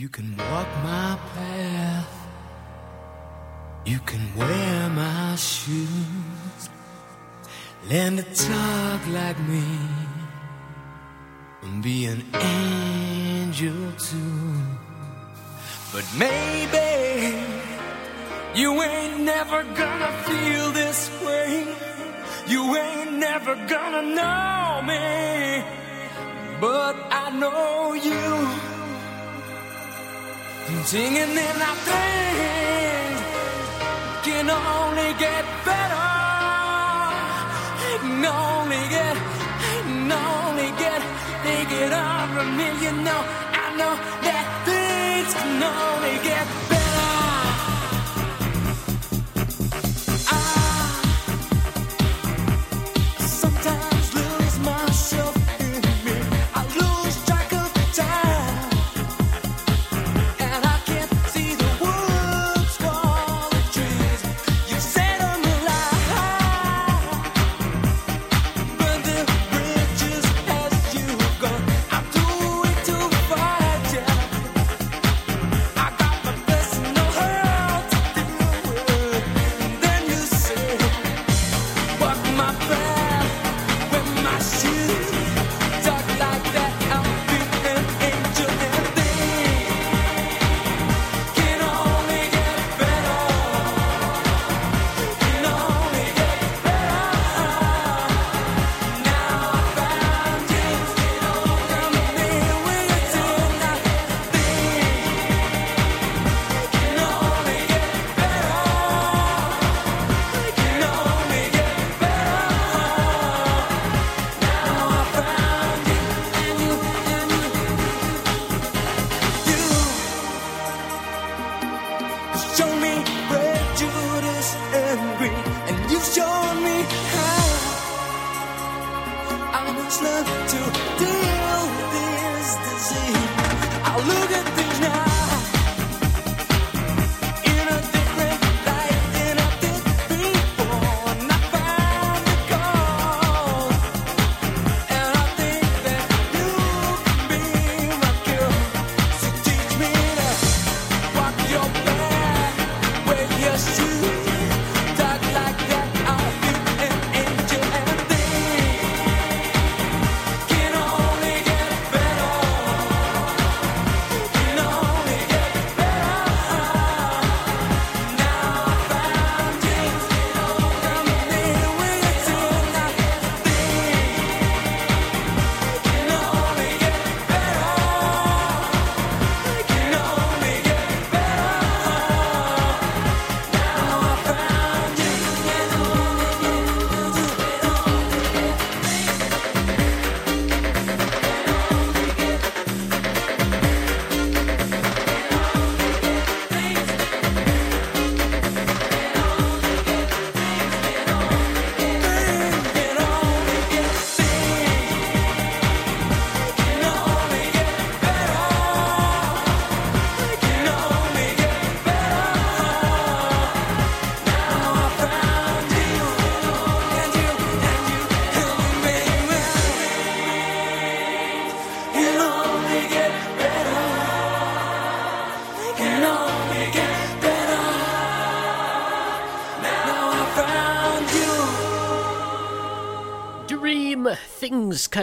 You 0.05 0.11
can 0.11 0.37
walk 0.37 0.69
my 0.83 1.19
path. 1.35 2.15
You 3.87 3.99
can 4.01 4.21
wear 4.37 4.91
my 4.91 5.35
shoes. 5.37 6.69
Learn 7.89 8.19
to 8.19 8.23
talk 8.23 9.01
like 9.09 9.39
me. 9.49 9.65
And 11.63 11.83
be 11.83 12.05
an 12.05 12.23
angel 12.35 13.93
too. 13.93 14.53
But 15.95 16.07
maybe 16.19 17.39
you 18.55 18.83
ain't 18.83 19.21
never 19.21 19.63
gonna 19.63 20.13
feel 20.27 20.71
this 20.73 21.01
way. 21.25 21.67
You 22.47 22.77
ain't 22.77 23.13
never 23.15 23.55
gonna 23.55 24.03
know 24.19 24.83
me. 24.85 25.65
But 26.61 26.95
I 27.11 27.31
know 27.31 27.95
you. 27.95 28.74
Singing 30.67 31.15
in 31.15 31.63
our 31.69 31.77
thing 31.87 33.17
can 34.25 34.49
only 34.49 35.13
get 35.19 35.45
better. 35.65 36.09
Can 37.81 38.25
only 38.25 38.89
get, 38.89 39.17
can 39.61 40.13
only 40.13 40.71
get, 40.79 41.03
they 41.45 41.65
get 41.69 41.93
over 41.93 42.45
me. 42.57 42.67
You 42.83 42.93
know, 43.03 43.21
I 43.63 43.77
know 43.77 43.95
that 44.27 44.47
things 44.65 45.35
can 45.35 45.63
only 45.63 46.17
get 46.25 46.47
better. 46.71 46.84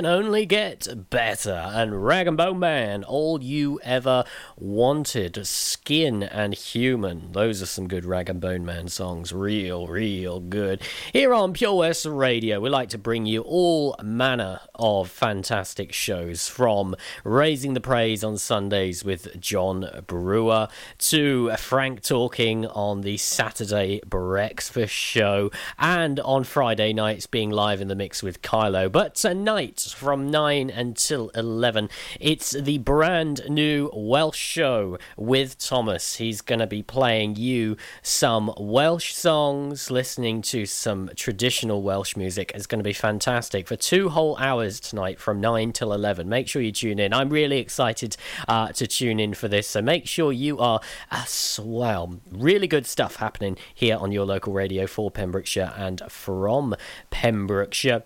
Can 0.02 0.08
only 0.08 0.48
get 0.48 1.12
better. 1.12 1.52
And 1.52 1.92
Rag'n'Bone 1.92 2.58
Man, 2.58 3.04
all 3.04 3.44
you 3.44 3.80
ever 3.84 4.24
wanted. 4.58 5.46
Skin 5.46 6.24
and 6.24 6.56
Human. 6.56 7.34
Those 7.34 7.62
are 7.62 7.68
some 7.68 7.88
good 7.88 8.04
Rag'n'Bone 8.04 8.64
Man 8.64 8.88
songs. 8.88 9.32
Real, 9.32 9.86
real 9.86 10.40
good. 10.40 10.82
Here 11.14 11.36
on 11.36 11.54
Pure 11.54 11.76
West 11.76 12.08
Radio, 12.08 12.60
we 12.60 12.72
like 12.72 12.90
to 12.90 12.98
bring 12.98 13.28
you 13.28 13.42
all 13.42 13.96
manner 14.02 14.62
of 14.74 15.08
fantastic 15.08 15.94
shows 15.94 16.48
from 16.48 16.96
Raising 17.24 17.76
the 17.76 17.80
Praise 17.80 18.24
on 18.24 18.40
Sundays 18.40 19.06
with 19.06 19.40
John 19.40 20.04
Brewer 20.08 20.68
to 20.98 21.52
Frank 21.58 22.02
talking 22.02 22.66
on 22.66 23.02
the 23.02 23.18
Saturday 23.18 24.02
Breakfast 24.08 24.96
show 24.96 25.52
and 25.78 26.20
on 26.22 26.44
Friday 26.44 26.92
nights 26.92 27.28
being 27.28 27.52
live 27.52 27.82
in 27.82 27.88
the 27.88 27.94
mix 27.94 28.24
with 28.24 28.42
Kylo. 28.42 28.92
But 28.92 29.14
tonight 29.14 29.91
from 29.92 30.30
9 30.30 30.70
until 30.70 31.30
11, 31.30 31.90
it's 32.20 32.52
the 32.52 32.78
brand 32.80 33.42
new 33.50 33.90
Welsh 33.94 34.38
show 34.38 34.98
with 35.18 35.58
Thomas. 35.58 36.16
He's 36.16 36.42
going 36.42 36.60
to 36.60 36.68
be 36.68 36.84
playing 36.84 37.36
you 37.36 37.78
some 38.02 38.54
Welsh 38.58 39.14
songs, 39.14 39.92
listening 39.92 40.42
to 40.44 40.66
some 40.66 41.10
traditional 41.16 41.84
Welsh 41.84 42.16
music. 42.16 42.52
It's 42.56 42.68
going 42.68 42.80
to 42.80 42.84
be 42.84 42.94
fantastic 42.94 43.68
for 43.68 43.76
two 43.76 44.10
whole 44.10 44.38
hours 44.38 44.80
tonight 44.80 45.20
from 45.20 45.40
9 45.40 45.72
till 45.74 45.94
11. 45.94 46.28
Make 46.28 46.48
sure 46.48 46.62
you 46.62 46.72
tune 46.72 47.00
in. 47.00 47.14
I'm 47.14 47.30
really 47.30 47.60
excited 47.60 48.18
uh, 48.48 48.70
to 48.74 48.88
tune 48.88 49.20
in 49.20 49.34
for 49.34 49.48
this. 49.48 49.68
So 49.68 49.82
make 49.82 50.08
sure 50.08 50.32
you 50.32 50.60
are 50.60 50.80
as 51.10 51.60
well. 51.64 52.20
Really 52.32 52.68
good 52.68 52.86
stuff 52.86 53.18
happening 53.18 53.58
here 53.74 53.98
on 53.98 54.12
your 54.12 54.26
local 54.26 54.54
radio 54.54 54.88
for 54.88 55.12
Pembrokeshire 55.12 55.74
and 55.78 56.02
from 56.10 56.76
Pembrokeshire. 57.10 58.04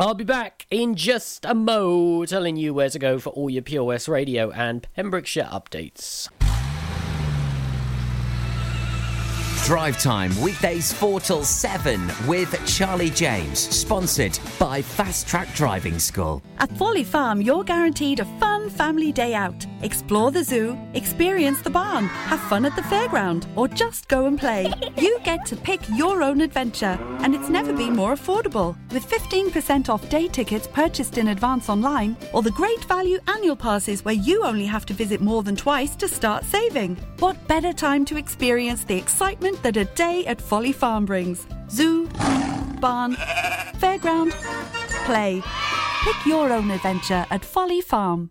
I'll 0.00 0.14
be 0.14 0.24
back 0.24 0.64
in 0.70 0.94
just 0.94 1.44
a 1.44 1.54
mo 1.54 2.24
telling 2.24 2.56
you 2.56 2.72
where 2.72 2.88
to 2.88 2.98
go 2.98 3.18
for 3.18 3.28
all 3.34 3.50
your 3.50 3.60
POS 3.60 4.08
Radio 4.08 4.50
and 4.50 4.86
Pembrokeshire 4.96 5.44
updates. 5.52 6.30
Drive 9.64 10.00
Time, 10.00 10.40
weekdays 10.40 10.92
4 10.92 11.20
till 11.20 11.44
7 11.44 12.10
with 12.26 12.58
Charlie 12.66 13.10
James, 13.10 13.58
sponsored 13.58 14.36
by 14.58 14.80
Fast 14.82 15.28
Track 15.28 15.54
Driving 15.54 15.98
School. 15.98 16.42
At 16.58 16.76
Folly 16.76 17.04
Farm, 17.04 17.40
you're 17.40 17.62
guaranteed 17.62 18.20
a 18.20 18.24
fun 18.40 18.68
family 18.70 19.12
day 19.12 19.34
out. 19.34 19.66
Explore 19.82 20.30
the 20.30 20.42
zoo, 20.42 20.78
experience 20.94 21.60
the 21.62 21.70
barn, 21.70 22.06
have 22.06 22.40
fun 22.40 22.64
at 22.64 22.74
the 22.74 22.82
fairground, 22.82 23.46
or 23.56 23.68
just 23.68 24.08
go 24.08 24.26
and 24.26 24.38
play. 24.38 24.72
You 25.00 25.18
get 25.24 25.46
to 25.46 25.56
pick 25.56 25.80
your 25.96 26.22
own 26.22 26.42
adventure, 26.42 26.98
and 27.20 27.34
it's 27.34 27.48
never 27.48 27.72
been 27.72 27.96
more 27.96 28.14
affordable. 28.14 28.76
With 28.92 29.08
15% 29.08 29.88
off 29.88 30.06
day 30.10 30.28
tickets 30.28 30.66
purchased 30.66 31.16
in 31.16 31.28
advance 31.28 31.70
online, 31.70 32.16
or 32.34 32.42
the 32.42 32.50
great 32.50 32.84
value 32.84 33.18
annual 33.28 33.56
passes 33.56 34.04
where 34.04 34.14
you 34.14 34.44
only 34.44 34.66
have 34.66 34.84
to 34.86 34.94
visit 34.94 35.22
more 35.22 35.42
than 35.42 35.56
twice 35.56 35.96
to 35.96 36.08
start 36.08 36.44
saving. 36.44 36.96
What 37.18 37.48
better 37.48 37.72
time 37.72 38.04
to 38.06 38.18
experience 38.18 38.84
the 38.84 38.96
excitement 38.98 39.49
that 39.56 39.76
a 39.76 39.84
day 39.84 40.24
at 40.26 40.40
Folly 40.40 40.72
Farm 40.72 41.04
brings? 41.04 41.46
Zoo, 41.70 42.06
barn, 42.80 43.14
fairground, 43.78 44.32
play. 45.04 45.42
Pick 46.04 46.26
your 46.26 46.52
own 46.52 46.70
adventure 46.70 47.26
at 47.30 47.44
Folly 47.44 47.80
Farm. 47.80 48.30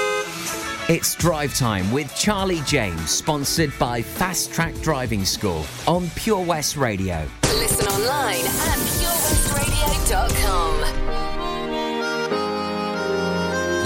It's 0.91 1.15
Drive 1.15 1.55
Time 1.55 1.89
with 1.89 2.13
Charlie 2.17 2.59
James, 2.65 3.11
sponsored 3.11 3.71
by 3.79 4.01
Fast 4.01 4.51
Track 4.51 4.75
Driving 4.81 5.23
School 5.23 5.65
on 5.87 6.09
Pure 6.15 6.41
West 6.41 6.75
Radio. 6.75 7.25
Listen 7.43 7.87
online 7.87 8.43
at 8.43 8.77
purewestradio.com. 8.99 10.81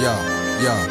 Yeah, 0.02 0.20
yeah. 0.64 0.88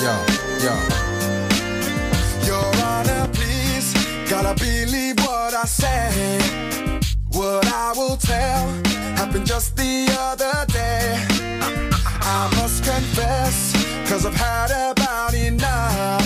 Yeah, 0.00 0.22
yeah. 0.62 0.78
Your 2.46 2.70
Honor, 2.84 3.26
please, 3.32 3.94
gotta 4.30 4.54
believe 4.62 5.18
what 5.26 5.54
I 5.54 5.64
say. 5.64 6.45
Tell 8.36 8.68
happened 9.18 9.46
just 9.46 9.76
the 9.76 9.94
other 10.28 10.56
day. 10.70 11.24
I 12.38 12.40
must 12.56 12.84
confess, 12.84 13.56
cause 14.08 14.26
I've 14.26 14.34
had 14.34 14.70
about 14.90 15.32
enough. 15.32 16.24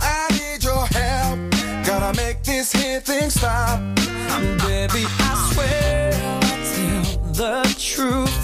I 0.00 0.28
need 0.38 0.62
your 0.62 0.84
help, 1.00 1.38
gotta 1.86 2.12
make 2.22 2.42
this 2.42 2.72
here 2.72 3.00
thing 3.00 3.30
stop. 3.30 3.80
Baby, 4.66 5.04
I 5.28 5.32
swear 5.50 6.12
I'll 6.30 6.40
tell 6.74 7.06
the 7.40 7.74
truth 7.90 8.38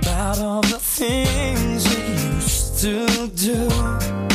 about 0.00 0.38
all 0.40 0.62
the 0.62 0.80
things 0.98 1.80
we 1.90 2.00
used 2.34 2.78
to 2.82 3.28
do. 3.46 4.27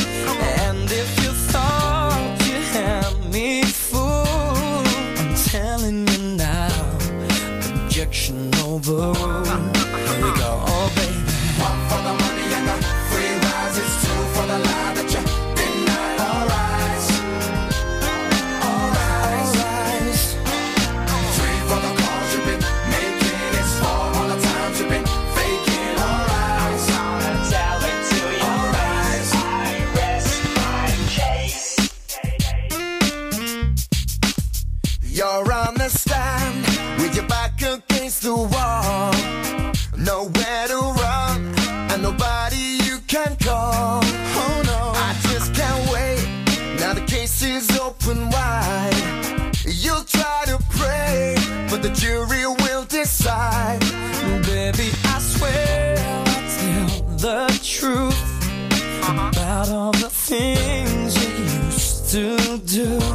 about 59.34 59.70
all 59.70 59.92
the 59.92 60.10
things 60.10 61.16
you 61.18 61.44
used 61.66 62.12
to 62.12 62.58
do. 62.60 63.13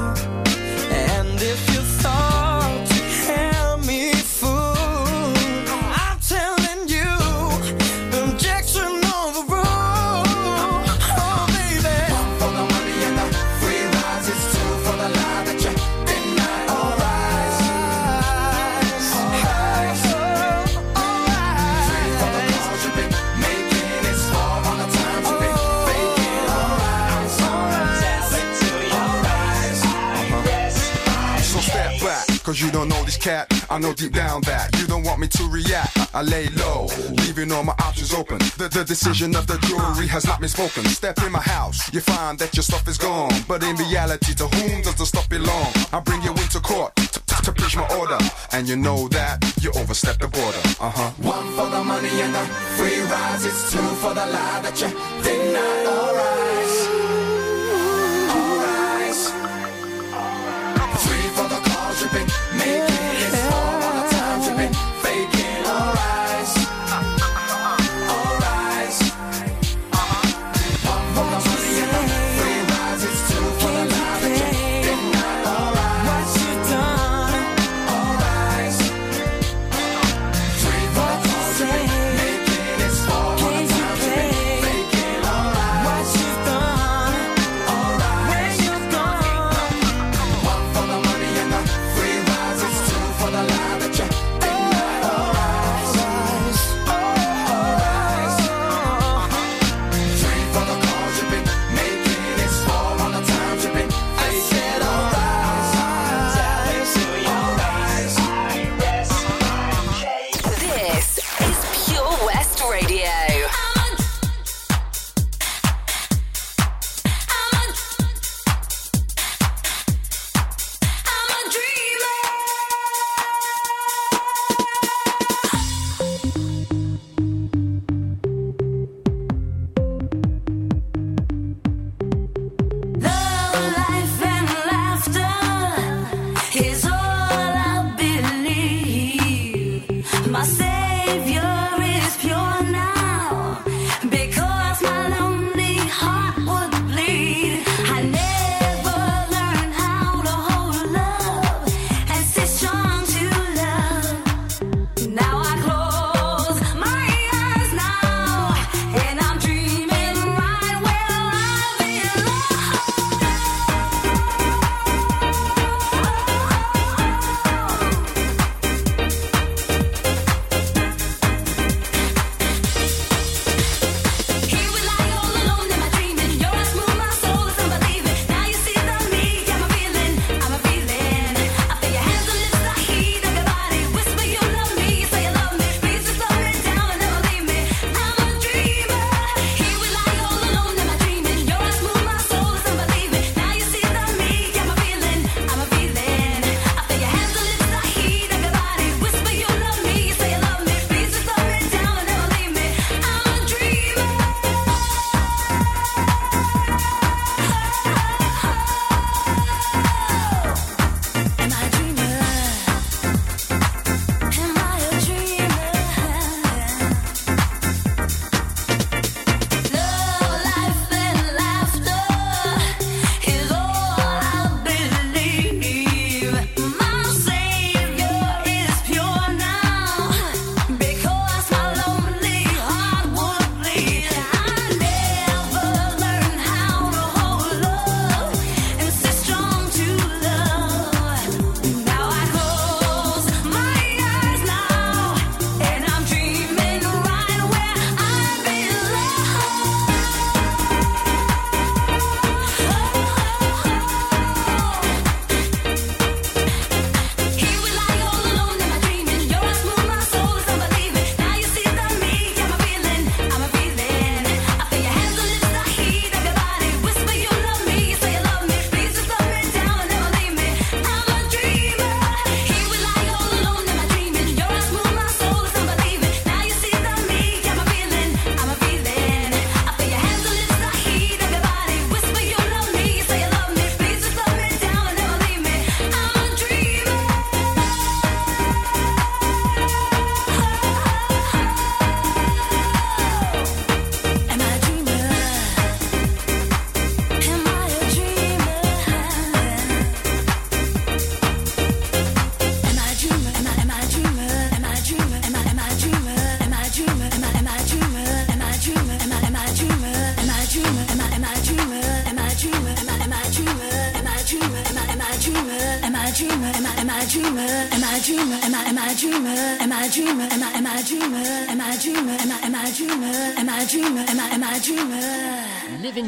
I 33.71 33.79
know 33.79 33.93
deep 33.93 34.13
down 34.13 34.41
that 34.43 34.75
you 34.81 34.87
don't 34.87 35.05
want 35.05 35.21
me 35.21 35.29
to 35.29 35.45
react. 35.45 35.97
I 36.15 36.23
lay 36.23 36.49
low, 36.57 36.87
leaving 37.21 37.53
all 37.53 37.63
my 37.65 37.75
options 37.81 38.15
open. 38.15 38.39
The, 38.57 38.71
the 38.73 38.85
decision 38.85 39.37
of 39.37 39.47
the 39.47 39.59
jury 39.69 40.07
has 40.09 40.27
not 40.27 40.41
been 40.41 40.49
spoken. 40.49 40.85
Step 40.87 41.19
in 41.23 41.33
my 41.33 41.41
house, 41.41 41.93
you 41.93 42.01
find 42.01 42.39
that 42.39 42.57
your 42.57 42.63
stuff 42.63 42.89
is 42.89 42.97
gone. 42.97 43.33
But 43.47 43.63
in 43.63 43.77
reality, 43.77 44.35
to 44.35 44.47
whom 44.47 44.83
does 44.83 44.95
the 44.95 45.05
stuff 45.05 45.29
belong? 45.29 45.71
I 45.93 46.01
bring 46.01 46.23
you 46.23 46.31
into 46.31 46.61
court 46.61 46.97
to, 46.97 47.21
to 47.45 47.53
preach 47.53 47.77
my 47.77 47.87
order. 47.97 48.19
And 48.53 48.67
you 48.67 48.77
know 48.77 49.07
that 49.09 49.45
you 49.61 49.71
overstepped 49.77 50.21
the 50.21 50.29
border. 50.29 50.65
Uh 50.81 50.91
huh. 50.91 51.11
One 51.21 51.53
for 51.53 51.69
the 51.69 51.85
money 51.85 52.09
and 52.23 52.35
the 52.35 52.45
free 52.81 53.01
rides. 53.03 53.45
It's 53.45 53.71
two 53.71 53.79
for 54.01 54.15
the 54.15 54.27
lie 54.27 54.61
that 54.63 54.81
you 54.81 54.89
did 55.23 55.53
not. 55.53 55.87
All 55.93 56.15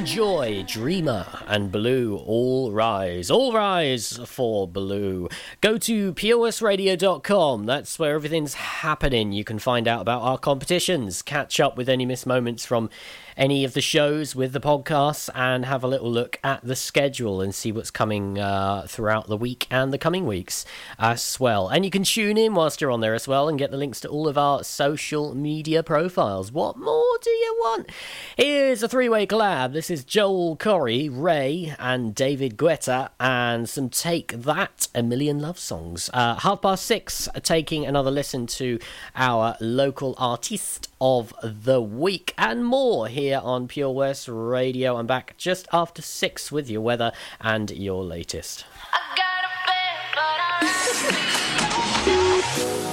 dreamer? 0.05 0.07
Live 0.07 0.07
in 0.07 0.07
Joy, 0.07 0.65
Dreamer, 0.67 1.27
and 1.47 1.71
Blue 1.71 2.17
all 2.17 2.73
rise. 2.73 3.31
All 3.31 3.53
rise 3.53 4.19
for 4.25 4.67
Blue. 4.67 5.29
Go 5.61 5.77
to 5.77 6.15
purewestradio.com. 6.15 7.67
That's 7.67 7.99
where 7.99 8.15
everything's 8.15 8.55
happening. 8.55 9.33
You 9.33 9.45
can 9.45 9.59
find 9.59 9.87
out 9.87 10.01
about 10.01 10.23
our 10.23 10.39
competitions, 10.39 11.21
catch 11.21 11.61
up 11.61 11.77
with 11.77 11.87
any 11.87 12.07
missed 12.07 12.27
moments 12.27 12.65
from 12.65 12.89
any 13.37 13.63
of 13.65 13.75
the 13.75 13.83
shows 13.83 14.35
with 14.35 14.53
the 14.53 14.61
podcasts, 14.61 15.29
and 15.35 15.67
have 15.67 15.85
a 15.85 15.87
little 15.87 16.11
look 16.11 16.39
at 16.43 16.65
the 16.65 16.75
schedule 16.75 17.43
and 17.43 17.55
see 17.55 17.73
what's 17.73 17.91
coming 17.91 18.39
uh, 18.39 18.87
throughout 18.89 19.27
the 19.29 19.37
week 19.37 19.67
and 19.71 19.93
the 19.93 19.99
coming 19.99 20.27
weeks 20.27 20.65
as 20.99 21.39
well. 21.39 21.69
And 21.69 21.85
you 21.85 21.91
can 21.91 22.05
tune 22.05 22.39
in 22.39 22.55
whilst 22.55 22.81
you're 22.81 22.91
on 22.91 23.01
there 23.01 23.15
as 23.15 23.29
well 23.29 23.47
and 23.47 23.59
get 23.59 23.71
the 23.71 23.77
links 23.77 24.01
to 24.01 24.09
all 24.09 24.29
of 24.29 24.39
our 24.39 24.65
social 24.65 25.35
media 25.35 25.83
profiles. 25.83 26.51
What 26.51 26.79
more 26.79 27.19
do 27.23 27.31
you 27.31 27.57
want? 27.61 27.91
Here's 28.35 28.83
a 28.83 28.89
three 28.89 29.11
way 29.11 29.27
collab. 29.27 29.75
This 29.75 29.91
is 29.91 30.05
Joel 30.05 30.57
Corry, 30.57 31.11
RAYE, 31.13 31.75
and 31.79 32.15
David 32.15 32.57
Guetta, 32.57 33.11
and 33.21 33.69
some 33.69 33.91
Take 33.91 34.33
That, 34.33 34.89
a 34.95 35.03
million 35.03 35.50
love 35.51 35.59
songs. 35.59 36.09
Uh, 36.15 36.37
half 36.37 36.63
past 36.63 36.85
six, 36.85 37.29
taking 37.43 37.85
another 37.85 38.13
listen 38.13 38.47
to 38.47 38.79
our 39.17 39.57
local 39.59 40.15
artist 40.17 40.89
of 41.01 41.35
the 41.43 41.83
week 41.83 42.33
and 42.39 42.65
more 42.65 43.09
here 43.09 43.41
on 43.43 43.67
Pure 43.67 43.91
West 43.91 44.29
Radio. 44.29 44.97
I'm 44.97 45.09
back 45.09 45.37
just 45.37 45.67
after 45.73 46.03
six 46.03 46.53
with 46.53 46.71
your 46.71 46.83
weather 46.83 47.11
and 47.41 47.69
your 47.73 48.05
latest. 48.05 48.65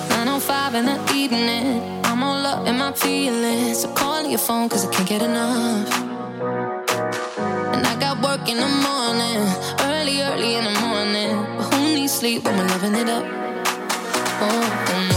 905 0.10 0.74
in 0.74 0.86
the 0.86 1.14
evening. 1.14 2.06
I'm 2.06 2.24
all 2.24 2.44
up 2.44 2.68
in 2.68 2.80
my 2.80 2.92
feelings. 2.92 3.82
So 3.82 3.94
calling 3.94 4.32
your 4.32 4.40
phone 4.40 4.68
cause 4.68 4.84
I 4.84 4.92
can't 4.92 5.08
get 5.08 5.22
enough. 5.22 5.94
And 7.76 7.86
I 7.86 8.00
got 8.00 8.20
work 8.24 8.50
in 8.50 8.58
the 8.58 8.68
morning, 8.68 8.87
sleep 12.28 12.44
when 12.44 12.58
we're 12.58 12.68
loving 12.68 12.96
it 12.96 13.08
up? 13.08 13.24
Oh, 14.42 14.88
oh 14.90 15.17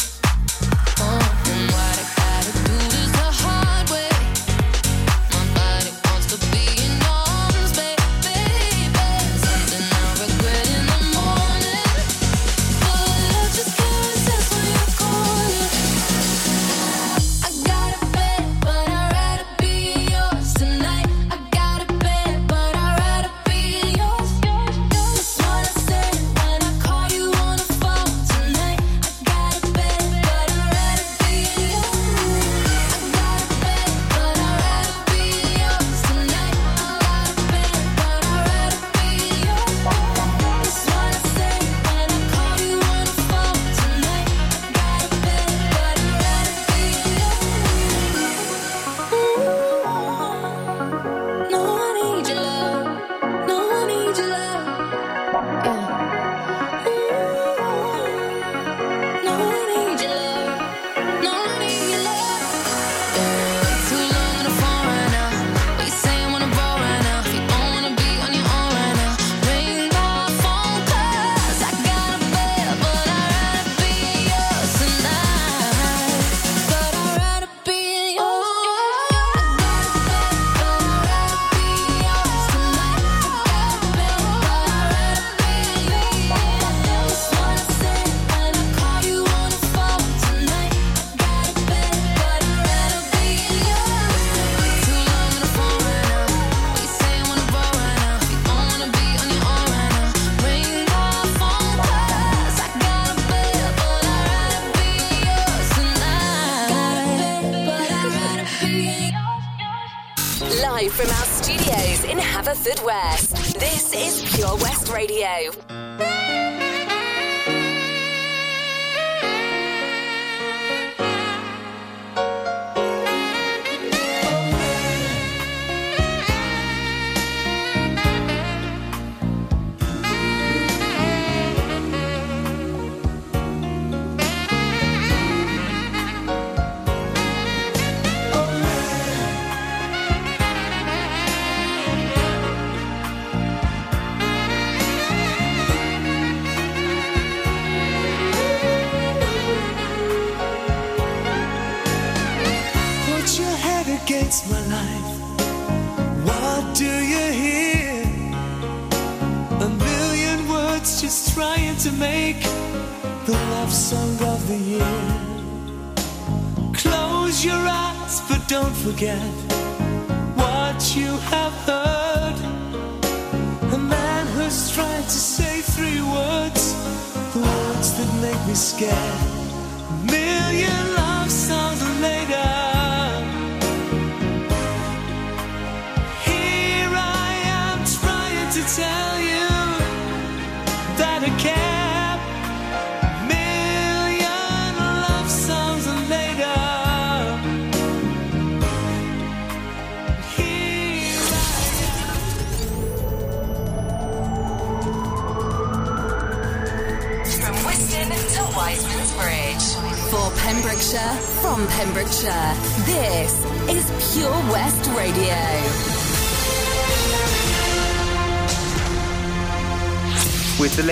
Forget 168.91 169.50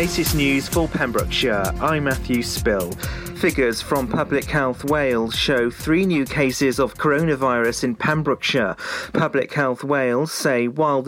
latest 0.10 0.34
news 0.36 0.68
for 0.68 0.88
Pembrokeshire, 0.88 1.72
I'm 1.80 2.05
Matthew 2.05 2.41
Spill. 2.41 2.93
Figures 3.39 3.80
from 3.80 4.07
Public 4.07 4.45
Health 4.45 4.84
Wales 4.84 5.36
show 5.36 5.70
three 5.70 6.03
new 6.03 6.26
cases 6.26 6.80
of 6.80 6.95
coronavirus 6.95 7.84
in 7.86 7.95
Pembrokeshire. 7.95 8.76
Public 9.14 9.53
Health 9.53 9.84
Wales 9.84 10.32
say 10.32 10.68
while 10.68 11.01
the 11.01 11.07